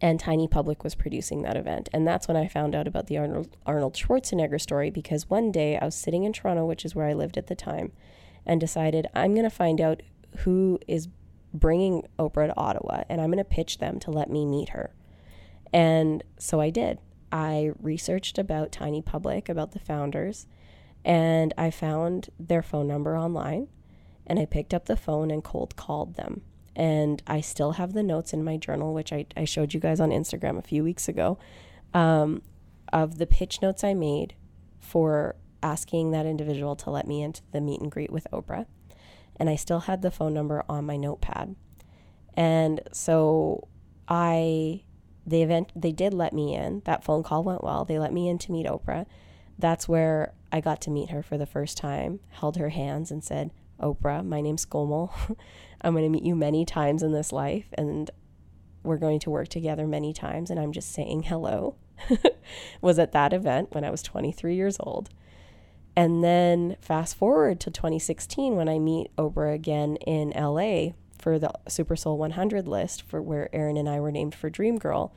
[0.00, 1.88] and Tiny Public was producing that event.
[1.92, 5.78] And that's when I found out about the Arnold, Arnold Schwarzenegger story because one day
[5.78, 7.92] I was sitting in Toronto, which is where I lived at the time,
[8.46, 10.02] and decided I'm going to find out
[10.38, 11.08] who is
[11.58, 14.94] bringing Oprah to Ottawa and I'm going to pitch them to let me meet her.
[15.72, 16.98] And so I did.
[17.30, 20.46] I researched about Tiny Public, about the founders,
[21.04, 23.68] and I found their phone number online.
[24.26, 26.42] And I picked up the phone and cold called them.
[26.76, 30.00] And I still have the notes in my journal, which I, I showed you guys
[30.00, 31.38] on Instagram a few weeks ago,
[31.94, 32.42] um,
[32.92, 34.34] of the pitch notes I made
[34.78, 38.66] for asking that individual to let me into the meet and greet with Oprah
[39.38, 41.56] and I still had the phone number on my notepad.
[42.34, 43.68] And so
[44.06, 44.82] I
[45.26, 46.82] the event they did let me in.
[46.84, 47.84] That phone call went well.
[47.84, 49.06] They let me in to meet Oprah.
[49.58, 53.22] That's where I got to meet her for the first time, held her hands and
[53.22, 55.12] said, "Oprah, my name's Komal.
[55.80, 58.10] I'm going to meet you many times in this life and
[58.82, 61.76] we're going to work together many times and I'm just saying hello."
[62.80, 65.10] was at that event when I was 23 years old.
[65.98, 71.50] And then fast forward to 2016 when I meet Oprah again in LA for the
[71.66, 75.12] Super Soul 100 list for where Erin and I were named for Dream Girl.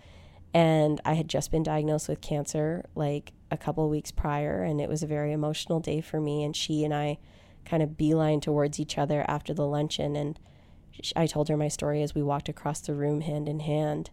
[0.55, 4.89] And I had just been diagnosed with cancer like a couple weeks prior, and it
[4.89, 6.43] was a very emotional day for me.
[6.43, 7.19] And she and I
[7.63, 10.15] kind of beeline towards each other after the luncheon.
[10.15, 10.39] And
[11.15, 14.09] I told her my story as we walked across the room hand in hand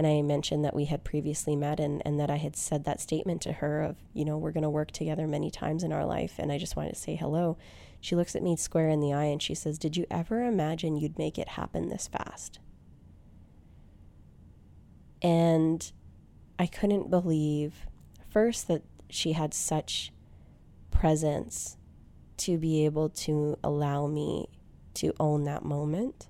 [0.00, 3.02] and I mentioned that we had previously met and, and that I had said that
[3.02, 6.06] statement to her of, you know, we're going to work together many times in our
[6.06, 7.58] life and I just wanted to say hello.
[8.00, 10.96] She looks at me square in the eye and she says, Did you ever imagine
[10.96, 12.60] you'd make it happen this fast?
[15.20, 15.92] And
[16.58, 17.84] I couldn't believe,
[18.30, 20.14] first, that she had such
[20.90, 21.76] presence
[22.38, 24.48] to be able to allow me
[24.94, 26.29] to own that moment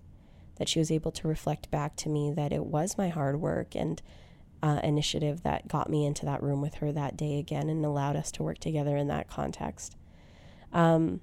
[0.60, 3.74] that she was able to reflect back to me that it was my hard work
[3.74, 4.02] and
[4.62, 8.14] uh, initiative that got me into that room with her that day again and allowed
[8.14, 9.96] us to work together in that context.
[10.70, 11.22] Um,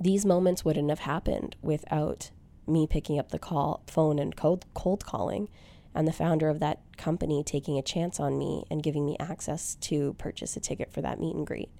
[0.00, 2.32] these moments wouldn't have happened without
[2.66, 5.48] me picking up the call phone and cold, cold calling
[5.94, 9.76] and the founder of that company taking a chance on me and giving me access
[9.76, 11.70] to purchase a ticket for that meet and greet.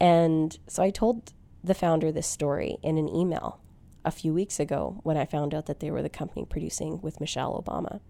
[0.00, 3.60] And so I told the founder this story in an email
[4.04, 7.20] a few weeks ago when I found out that they were the company producing with
[7.20, 8.00] Michelle Obama.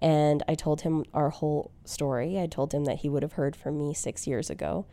[0.00, 2.38] And I told him our whole story.
[2.38, 4.86] I told him that he would have heard from me six years ago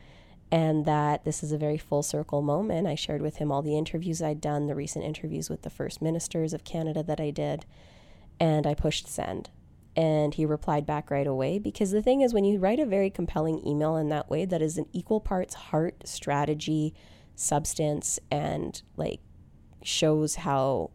[0.52, 2.88] and that this is a very full circle moment.
[2.88, 6.02] I shared with him all the interviews I'd done, the recent interviews with the first
[6.02, 7.66] ministers of Canada that I did,
[8.40, 9.50] and I pushed send.
[9.96, 13.10] And he replied back right away because the thing is, when you write a very
[13.10, 16.94] compelling email in that way, that is an equal parts heart, strategy,
[17.36, 19.20] substance, and like
[19.84, 20.92] shows how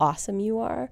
[0.00, 0.90] awesome you are,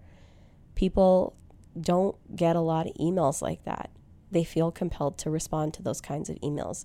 [0.74, 1.36] people
[1.80, 3.90] don't get a lot of emails like that.
[4.30, 6.84] They feel compelled to respond to those kinds of emails.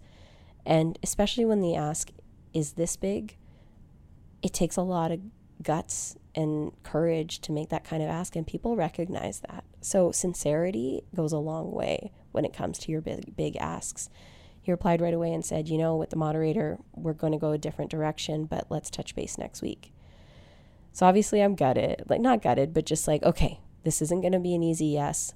[0.66, 2.12] And especially when they ask,
[2.54, 3.38] Is this big?
[4.42, 5.20] It takes a lot of
[5.62, 9.64] guts and courage to make that kind of ask, and people recognize that.
[9.82, 14.10] So, sincerity goes a long way when it comes to your big, big asks.
[14.62, 17.52] He replied right away and said, You know, with the moderator, we're going to go
[17.52, 19.92] a different direction, but let's touch base next week.
[20.94, 24.40] So obviously I'm gutted, like not gutted, but just like, okay, this isn't going to
[24.40, 25.34] be an easy yes.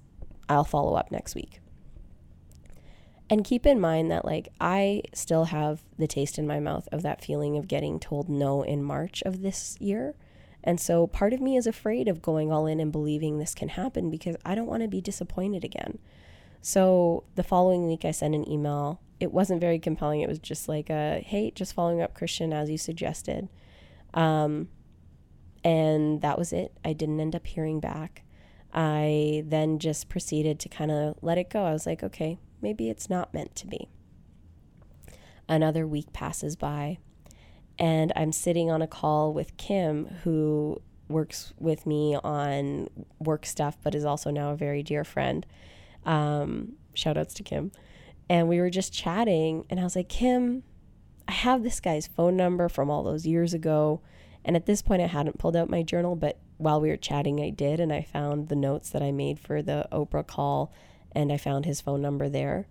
[0.50, 1.60] I'll follow up next week.
[3.30, 7.02] And keep in mind that, like, I still have the taste in my mouth of
[7.04, 10.16] that feeling of getting told no in March of this year.
[10.64, 13.70] And so part of me is afraid of going all in and believing this can
[13.70, 16.00] happen because I don't want to be disappointed again.
[16.62, 19.02] So the following week, I sent an email.
[19.20, 20.22] It wasn't very compelling.
[20.22, 23.48] It was just like, a, hey, just following up, Christian, as you suggested.
[24.14, 24.68] Um,
[25.64, 26.78] and that was it.
[26.84, 28.24] I didn't end up hearing back.
[28.74, 31.64] I then just proceeded to kind of let it go.
[31.64, 33.88] I was like, okay, maybe it's not meant to be.
[35.48, 36.98] Another week passes by,
[37.78, 42.90] and I'm sitting on a call with Kim, who works with me on
[43.20, 45.46] work stuff, but is also now a very dear friend.
[46.06, 47.72] Um, shout outs to Kim.
[48.30, 50.64] And we were just chatting, and I was like, Kim,
[51.28, 54.02] I have this guy's phone number from all those years ago.
[54.46, 57.40] And at this point, I hadn't pulled out my journal, but while we were chatting,
[57.42, 57.80] I did.
[57.80, 60.72] And I found the notes that I made for the Oprah call
[61.12, 62.68] and I found his phone number there.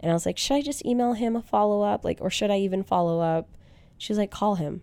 [0.00, 2.04] And I was like, should I just email him a follow up?
[2.04, 3.48] Like, or should I even follow up?
[3.96, 4.82] She's like, call him.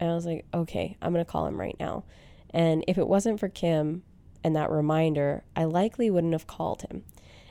[0.00, 2.04] And I was like, okay, I'm going to call him right now.
[2.50, 4.02] And if it wasn't for Kim
[4.42, 7.04] and that reminder, I likely wouldn't have called him.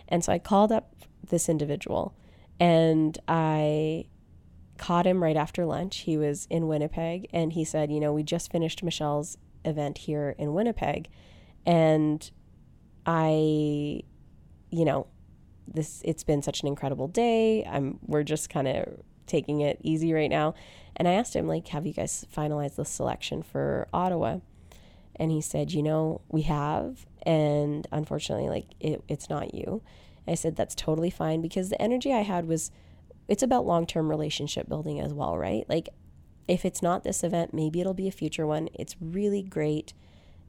[0.07, 0.93] And so I called up
[1.29, 2.15] this individual
[2.59, 4.05] and I
[4.77, 5.99] caught him right after lunch.
[5.99, 10.35] He was in Winnipeg and he said, You know, we just finished Michelle's event here
[10.37, 11.09] in Winnipeg.
[11.65, 12.29] And
[13.05, 14.01] I
[14.69, 15.07] you know,
[15.67, 17.65] this it's been such an incredible day.
[17.65, 20.53] I'm we're just kind of taking it easy right now.
[20.95, 24.39] And I asked him like, "Have you guys finalized the selection for Ottawa?"
[25.15, 29.81] And he said, "You know, we have, and unfortunately, like it, it's not you."
[30.27, 32.71] I said, "That's totally fine because the energy I had was,
[33.27, 35.65] it's about long-term relationship building as well, right?
[35.67, 35.89] Like,
[36.47, 38.69] if it's not this event, maybe it'll be a future one.
[38.73, 39.93] It's really great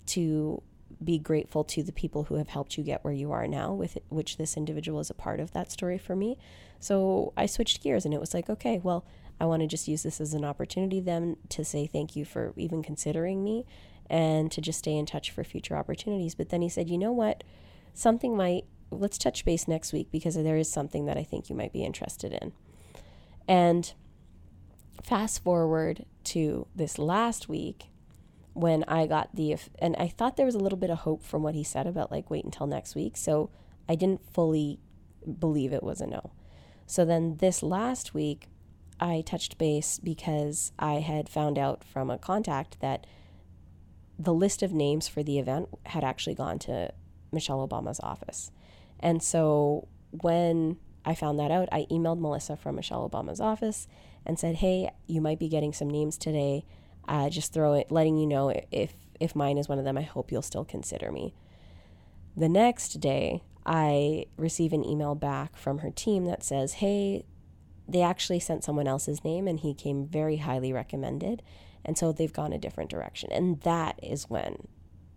[0.07, 0.63] to
[1.03, 3.99] be grateful to the people who have helped you get where you are now, with
[4.09, 6.39] which this individual is a part of that story for me.
[6.81, 9.05] So I switched gears and it was like, okay, well,
[9.41, 12.53] I want to just use this as an opportunity then to say thank you for
[12.57, 13.67] even considering me
[14.11, 16.35] and to just stay in touch for future opportunities.
[16.35, 17.45] But then he said, you know what?
[17.95, 21.57] Something might, let's touch base next week because there is something that I think you
[21.57, 22.53] might be interested in.
[23.49, 23.93] And
[25.03, 27.87] fast forward to this last week,
[28.53, 31.43] when I got the, and I thought there was a little bit of hope from
[31.43, 33.17] what he said about like wait until next week.
[33.17, 33.51] So
[33.89, 34.81] I didn't fully
[35.39, 36.33] believe it was a no.
[36.87, 38.49] So then this last week,
[39.01, 43.07] I touched base because I had found out from a contact that
[44.19, 46.93] the list of names for the event had actually gone to
[47.31, 48.51] Michelle Obama's office.
[48.99, 50.79] And so when
[51.09, 53.89] I found that out, I emailed Melissa from Michelle Obama's office
[54.27, 56.65] and said, Hey, you might be getting some names today
[57.09, 59.99] uh, just throw it, letting you know if if mine is one of them.
[59.99, 61.35] I hope you'll still consider me.
[62.37, 67.25] The next day, I receive an email back from her team that says, "Hey,
[67.89, 71.43] they actually sent someone else's name, and he came very highly recommended,
[71.85, 74.69] and so they've gone a different direction." And that is when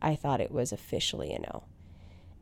[0.01, 1.63] I thought it was officially a no.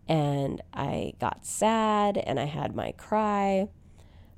[0.09, 3.69] And I got sad and I had my cry.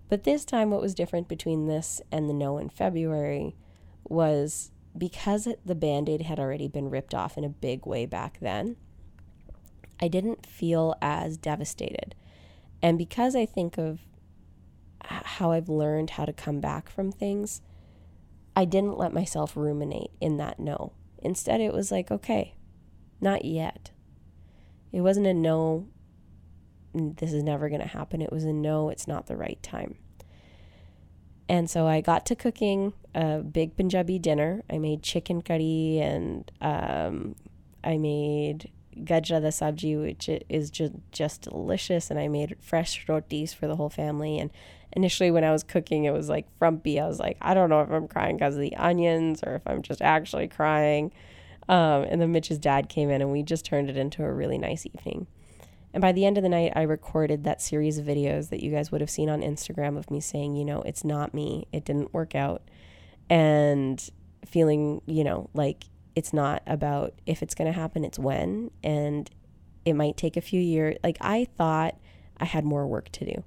[0.09, 3.55] But this time, what was different between this and the no in February
[4.03, 8.38] was because the band aid had already been ripped off in a big way back
[8.41, 8.76] then,
[10.01, 12.15] I didn't feel as devastated.
[12.82, 14.01] And because I think of
[15.01, 17.61] how I've learned how to come back from things,
[18.55, 20.93] I didn't let myself ruminate in that no.
[21.19, 22.55] Instead, it was like, okay,
[23.22, 23.91] not yet.
[24.92, 25.88] It wasn't a no,
[26.94, 28.22] this is never going to happen.
[28.22, 29.96] It was a no, it's not the right time.
[31.48, 34.64] And so I got to cooking a big Punjabi dinner.
[34.70, 37.36] I made chicken curry and um,
[37.84, 42.10] I made gajra da sabji, which is just, just delicious.
[42.10, 44.39] And I made fresh rotis for the whole family.
[44.39, 44.50] And
[44.94, 47.02] initially, when I was cooking, it was like frumpy.
[47.02, 49.62] I was like, I don't know if I'm crying because of the onions or if
[49.66, 51.12] I'm just actually crying.
[51.72, 54.57] Um, and then Mitch's dad came in and we just turned it into a really
[54.57, 55.26] nice evening.
[55.93, 58.72] And by the end of the night, I recorded that series of videos that you
[58.72, 61.86] guys would have seen on Instagram of me saying, you know, it's not me, it
[61.86, 62.61] didn't work out.
[63.30, 64.05] And
[64.45, 68.72] feeling, you know, like it's not about if it's going to happen, it's when.
[68.84, 69.30] And
[69.86, 70.97] it might take a few years.
[71.05, 71.95] Like I thought
[72.38, 73.43] I had more work to do.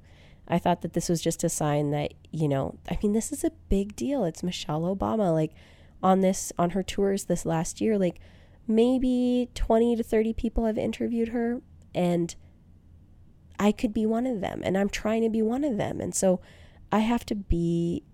[0.48, 3.44] I thought that this was just a sign that, you know, I mean, this is
[3.44, 4.24] a big deal.
[4.24, 5.32] It's Michelle Obama.
[5.32, 5.52] Like
[6.04, 8.20] on this, on her tours this last year, like
[8.68, 11.62] maybe 20 to 30 people have interviewed her
[11.94, 12.36] and
[13.58, 16.00] I could be one of them and I'm trying to be one of them.
[16.00, 16.40] And so
[16.92, 18.04] I have to be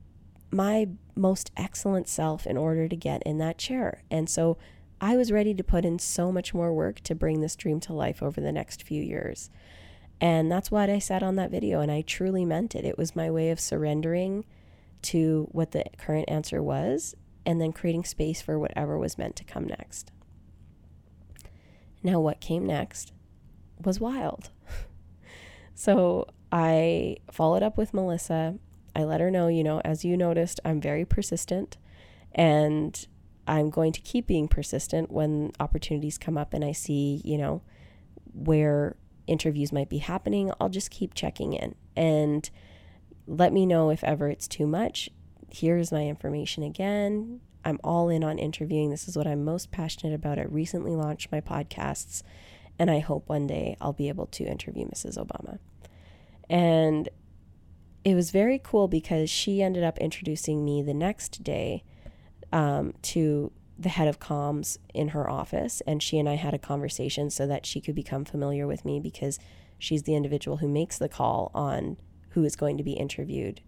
[0.52, 4.04] my most excellent self in order to get in that chair.
[4.08, 4.56] And so
[5.00, 7.92] I was ready to put in so much more work to bring this dream to
[7.92, 9.50] life over the next few years.
[10.20, 11.80] And that's what I said on that video.
[11.80, 12.84] And I truly meant it.
[12.84, 14.44] It was my way of surrendering
[15.02, 17.16] to what the current answer was
[17.50, 20.12] and then creating space for whatever was meant to come next.
[22.00, 23.12] Now, what came next
[23.84, 24.50] was wild.
[25.74, 28.54] so I followed up with Melissa.
[28.94, 31.76] I let her know, you know, as you noticed, I'm very persistent
[32.30, 33.04] and
[33.48, 37.62] I'm going to keep being persistent when opportunities come up and I see, you know,
[38.32, 38.94] where
[39.26, 40.52] interviews might be happening.
[40.60, 42.48] I'll just keep checking in and
[43.26, 45.10] let me know if ever it's too much.
[45.52, 47.40] Here's my information again.
[47.64, 48.90] I'm all in on interviewing.
[48.90, 50.38] This is what I'm most passionate about.
[50.38, 52.22] I recently launched my podcasts,
[52.78, 55.18] and I hope one day I'll be able to interview Mrs.
[55.18, 55.58] Obama.
[56.48, 57.08] And
[58.04, 61.84] it was very cool because she ended up introducing me the next day
[62.52, 66.58] um, to the head of comms in her office, and she and I had a
[66.58, 69.38] conversation so that she could become familiar with me because
[69.78, 71.96] she's the individual who makes the call on
[72.30, 73.60] who is going to be interviewed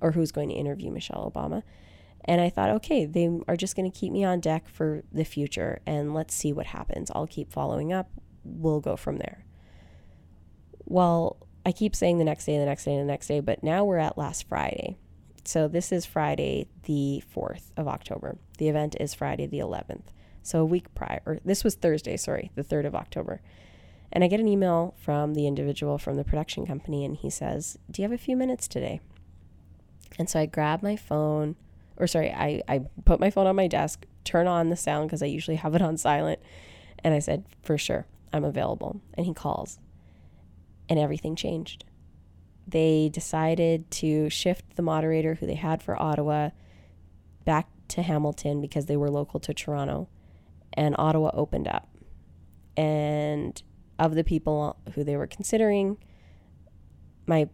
[0.00, 1.62] or who's going to interview Michelle Obama.
[2.24, 5.24] And I thought, okay, they are just going to keep me on deck for the
[5.24, 7.10] future and let's see what happens.
[7.14, 8.10] I'll keep following up.
[8.44, 9.44] We'll go from there.
[10.84, 13.84] Well, I keep saying the next day, the next day, the next day, but now
[13.84, 14.96] we're at last Friday.
[15.44, 18.38] So this is Friday, the 4th of October.
[18.58, 20.04] The event is Friday, the 11th.
[20.42, 23.40] So a week prior, or this was Thursday, sorry, the 3rd of October.
[24.12, 27.78] And I get an email from the individual from the production company, and he says,
[27.90, 29.00] Do you have a few minutes today?
[30.18, 31.56] And so I grab my phone,
[31.96, 35.22] or sorry, I, I put my phone on my desk, turn on the sound because
[35.22, 36.40] I usually have it on silent.
[37.02, 39.00] And I said, For sure, I'm available.
[39.14, 39.78] And he calls,
[40.88, 41.84] and everything changed
[42.70, 46.50] they decided to shift the moderator who they had for Ottawa
[47.44, 50.08] back to Hamilton because they were local to Toronto.
[50.72, 51.88] And Ottawa opened up.
[52.76, 53.60] And
[53.98, 55.98] of the people who they were considering,
[57.26, 57.48] my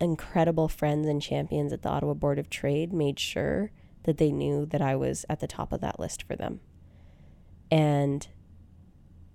[0.00, 3.70] incredible friends and champions at the Ottawa Board of Trade made sure
[4.04, 6.60] that they knew that I was at the top of that list for them.
[7.70, 8.26] And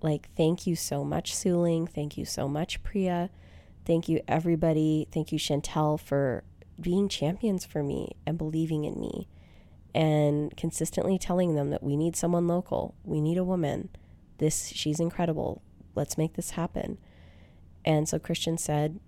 [0.00, 1.86] like, thank you so much, Sueling.
[1.86, 3.30] Thank you so much, Priya.
[3.84, 5.08] Thank you, everybody.
[5.12, 6.44] Thank you, Chantel, for
[6.80, 9.28] being champions for me and believing in me
[9.94, 12.94] and consistently telling them that we need someone local.
[13.04, 13.90] We need a woman.
[14.38, 15.62] This, she's incredible.
[15.94, 16.98] Let's make this happen.
[17.84, 19.00] And so Christian said,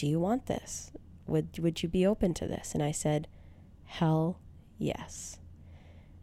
[0.00, 0.92] Do you want this?
[1.26, 2.72] Would, would you be open to this?
[2.72, 3.28] And I said,
[3.84, 4.40] Hell
[4.78, 5.38] yes.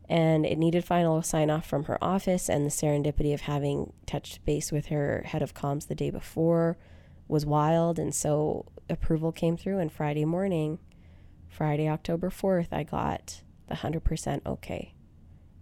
[0.10, 4.44] And it needed final sign off from her office and the serendipity of having touched
[4.46, 6.80] base with her head of comms the day before
[7.28, 8.00] was wild.
[8.00, 9.78] And so approval came through.
[9.78, 10.80] And Friday morning,
[11.48, 14.96] Friday, October 4th, I got the 100% okay.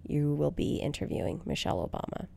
[0.03, 2.29] You will be interviewing Michelle Obama.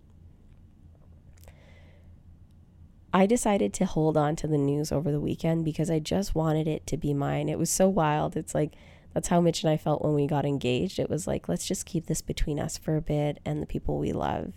[3.12, 6.68] I decided to hold on to the news over the weekend because I just wanted
[6.68, 7.48] it to be mine.
[7.48, 8.36] It was so wild.
[8.36, 8.74] It's like,
[9.14, 10.98] that's how Mitch and I felt when we got engaged.
[10.98, 13.98] It was like, let's just keep this between us for a bit and the people
[13.98, 14.52] we love.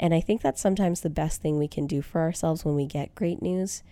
[0.00, 2.86] And I think that's sometimes the best thing we can do for ourselves when we
[2.86, 3.82] get great news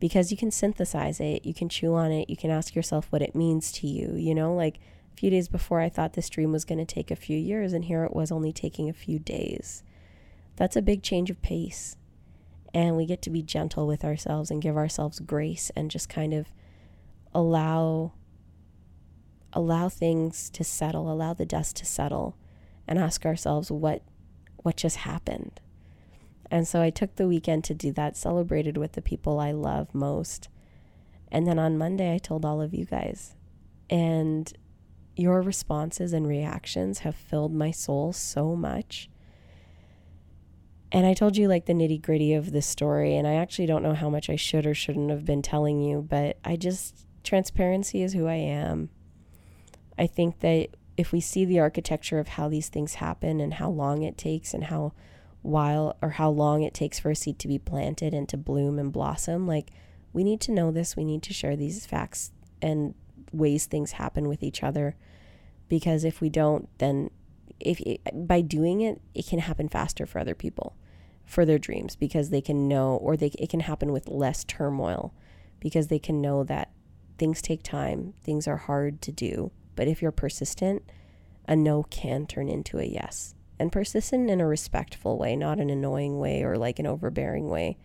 [0.00, 3.22] because you can synthesize it, you can chew on it, you can ask yourself what
[3.22, 4.14] it means to you.
[4.16, 4.78] You know, like
[5.12, 7.74] a few days before, I thought this dream was going to take a few years,
[7.74, 9.84] and here it was only taking a few days.
[10.56, 11.96] That's a big change of pace.
[12.72, 16.32] And we get to be gentle with ourselves and give ourselves grace and just kind
[16.32, 16.48] of
[17.34, 18.12] allow
[19.52, 22.36] allow things to settle, allow the dust to settle
[22.86, 24.02] and ask ourselves what
[24.62, 25.60] what just happened?
[26.50, 29.94] And so I took the weekend to do that, celebrated with the people I love
[29.94, 30.48] most.
[31.30, 33.36] And then on Monday, I told all of you guys.
[33.88, 34.52] And
[35.16, 39.08] your responses and reactions have filled my soul so much.
[40.92, 43.82] And I told you like the nitty gritty of this story, and I actually don't
[43.82, 48.02] know how much I should or shouldn't have been telling you, but I just, transparency
[48.02, 48.90] is who I am.
[49.96, 53.70] I think that if we see the architecture of how these things happen and how
[53.70, 54.92] long it takes and how
[55.42, 58.78] while or how long it takes for a seed to be planted and to bloom
[58.78, 59.70] and blossom, like
[60.12, 62.94] we need to know this, we need to share these facts and
[63.32, 64.96] ways things happen with each other
[65.68, 67.10] because if we don't then
[67.60, 70.76] if it, by doing it it can happen faster for other people
[71.24, 75.14] for their dreams because they can know or they it can happen with less turmoil
[75.60, 76.72] because they can know that
[77.18, 80.82] things take time, things are hard to do but if you're persistent,
[81.48, 83.34] a no can turn into a yes.
[83.58, 87.78] And persistent in a respectful way, not an annoying way or like an overbearing way.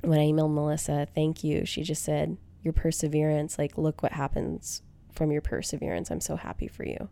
[0.00, 4.80] When I emailed Melissa, thank you, she just said, Your perseverance, like, look what happens
[5.12, 6.10] from your perseverance.
[6.10, 7.10] I'm so happy for you.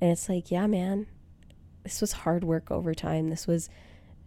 [0.00, 1.06] And it's like, yeah, man,
[1.82, 3.28] this was hard work over time.
[3.28, 3.68] This was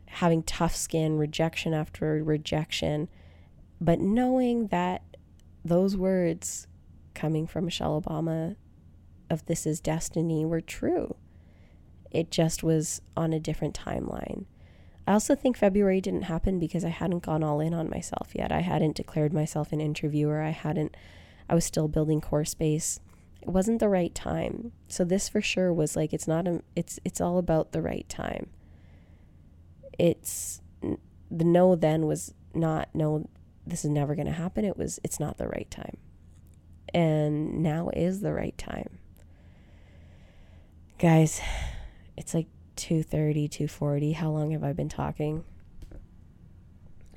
[0.07, 3.09] having tough skin, rejection after rejection,
[3.79, 5.03] but knowing that
[5.63, 6.67] those words
[7.13, 8.55] coming from Michelle Obama
[9.29, 11.15] of this is destiny were true.
[12.09, 14.45] It just was on a different timeline.
[15.05, 18.51] I also think February didn't happen because I hadn't gone all in on myself yet.
[18.51, 20.41] I hadn't declared myself an interviewer.
[20.41, 20.95] I hadn't
[21.49, 22.99] I was still building core space.
[23.47, 24.73] It wasn't the right time.
[24.89, 28.07] So this for sure was like it's not a it's it's all about the right
[28.09, 28.49] time.
[29.97, 33.29] It's the no then was not no
[33.65, 34.65] this is never going to happen.
[34.65, 35.95] It was it's not the right time.
[36.93, 38.99] And now is the right time.
[40.99, 41.39] Guys,
[42.17, 44.15] it's like 2:30, 2:40.
[44.15, 45.45] How long have I been talking?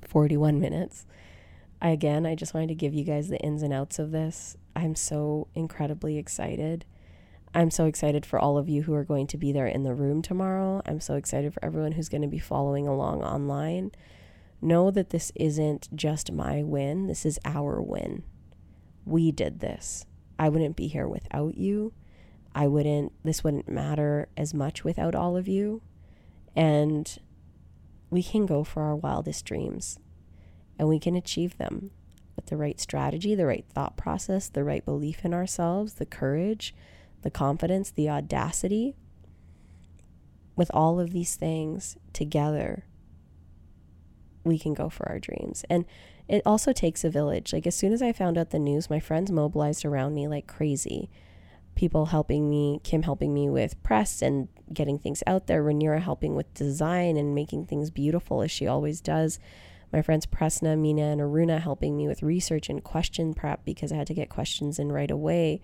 [0.03, 1.07] 41 minutes.
[1.83, 4.57] I, again, I just wanted to give you guys the ins and outs of this.
[4.75, 6.85] I'm so incredibly excited.
[7.55, 9.95] I'm so excited for all of you who are going to be there in the
[9.95, 10.83] room tomorrow.
[10.87, 13.91] I'm so excited for everyone who's going to be following along online.
[14.63, 18.23] Know that this isn't just my win, this is our win.
[19.05, 20.07] We did this.
[20.39, 21.93] I wouldn't be here without you.
[22.55, 25.83] I wouldn't, this wouldn't matter as much without all of you.
[26.55, 27.19] And
[28.11, 29.99] we can go for our wildest dreams
[30.79, 31.91] and we can achieve them
[32.51, 36.75] the right strategy, the right thought process, the right belief in ourselves, the courage,
[37.23, 38.97] the confidence, the audacity.
[40.57, 42.85] With all of these things together,
[44.45, 45.65] we can go for our dreams.
[45.71, 45.87] And
[46.29, 47.53] it also takes a village.
[47.53, 50.47] Like, as soon as I found out the news, my friends mobilized around me like
[50.47, 51.09] crazy.
[51.77, 56.35] People helping me, Kim helping me with press and getting things out there, Rhaenyra helping
[56.35, 59.39] with design and making things beautiful as she always does
[59.93, 63.97] my friends Presna, Mina, and Aruna helping me with research and question prep because I
[63.97, 65.61] had to get questions in right away.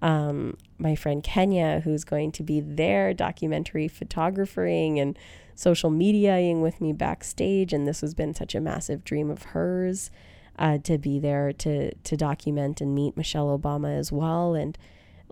[0.00, 5.18] Um, my friend Kenya, who's going to be there documentary photographing and
[5.54, 10.10] social mediaing with me backstage, and this has been such a massive dream of hers
[10.58, 14.54] uh, to be there to to document and meet Michelle Obama as well.
[14.54, 14.76] And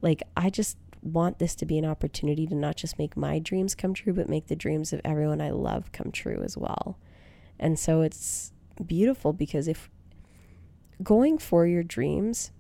[0.01, 3.75] like, I just want this to be an opportunity to not just make my dreams
[3.75, 6.99] come true, but make the dreams of everyone I love come true as well.
[7.65, 8.53] And so it's
[8.85, 9.89] beautiful because if
[11.03, 12.53] going for your dreams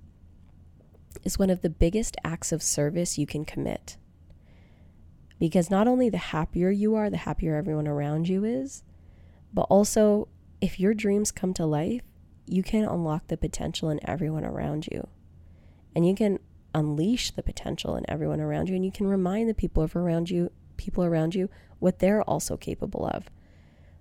[1.22, 3.98] is one of the biggest acts of service you can commit.
[5.38, 8.82] Because not only the happier you are, the happier everyone around you is,
[9.52, 10.26] but also
[10.62, 12.00] if your dreams come to life,
[12.46, 15.06] you can unlock the potential in everyone around you.
[15.94, 16.38] And you can
[16.74, 20.50] unleash the potential in everyone around you and you can remind the people around you,
[20.78, 23.28] people around you what they're also capable of.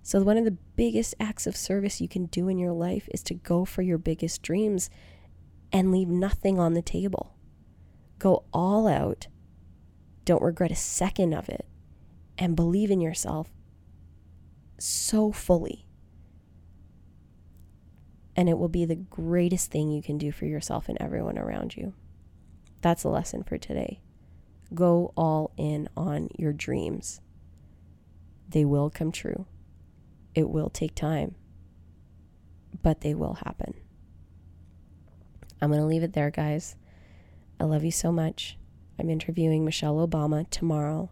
[0.06, 3.22] So, one of the biggest acts of service you can do in your life is
[3.22, 4.90] to go for your biggest dreams
[5.72, 7.34] and leave nothing on the table.
[8.18, 9.28] Go all out.
[10.26, 11.64] Don't regret a second of it.
[12.36, 13.50] And believe in yourself
[14.78, 15.86] so fully.
[18.36, 21.78] And it will be the greatest thing you can do for yourself and everyone around
[21.78, 21.94] you.
[22.82, 24.00] That's the lesson for today.
[24.74, 27.22] Go all in on your dreams,
[28.46, 29.46] they will come true.
[30.34, 31.34] It will take time,
[32.82, 33.74] but they will happen.
[35.62, 36.76] I'm going to leave it there, guys.
[37.60, 38.58] I love you so much.
[38.98, 41.10] I'm interviewing Michelle Obama tomorrow,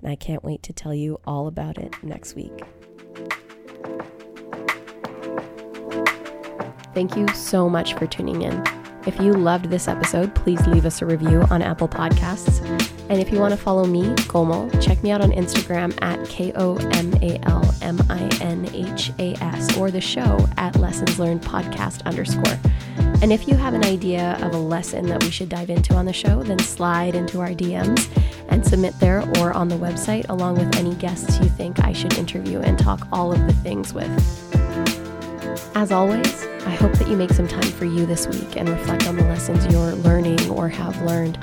[0.00, 2.62] and I can't wait to tell you all about it next week.
[6.94, 8.62] Thank you so much for tuning in.
[9.06, 12.91] If you loved this episode, please leave us a review on Apple Podcasts.
[13.12, 16.50] And if you want to follow me, Komal, check me out on Instagram at K
[16.54, 21.18] O M A L M I N H A S or the show at Lessons
[21.18, 22.58] Learned Podcast underscore.
[23.20, 26.06] And if you have an idea of a lesson that we should dive into on
[26.06, 28.08] the show, then slide into our DMs
[28.48, 32.16] and submit there or on the website, along with any guests you think I should
[32.16, 34.08] interview and talk all of the things with.
[35.74, 39.06] As always, I hope that you make some time for you this week and reflect
[39.06, 41.36] on the lessons you're learning or have learned,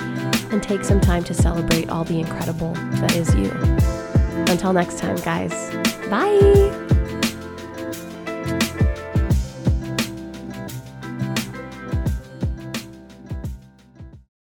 [0.51, 3.51] and take some time to celebrate all the incredible that is you.
[4.51, 5.51] Until next time, guys,
[6.09, 6.88] bye!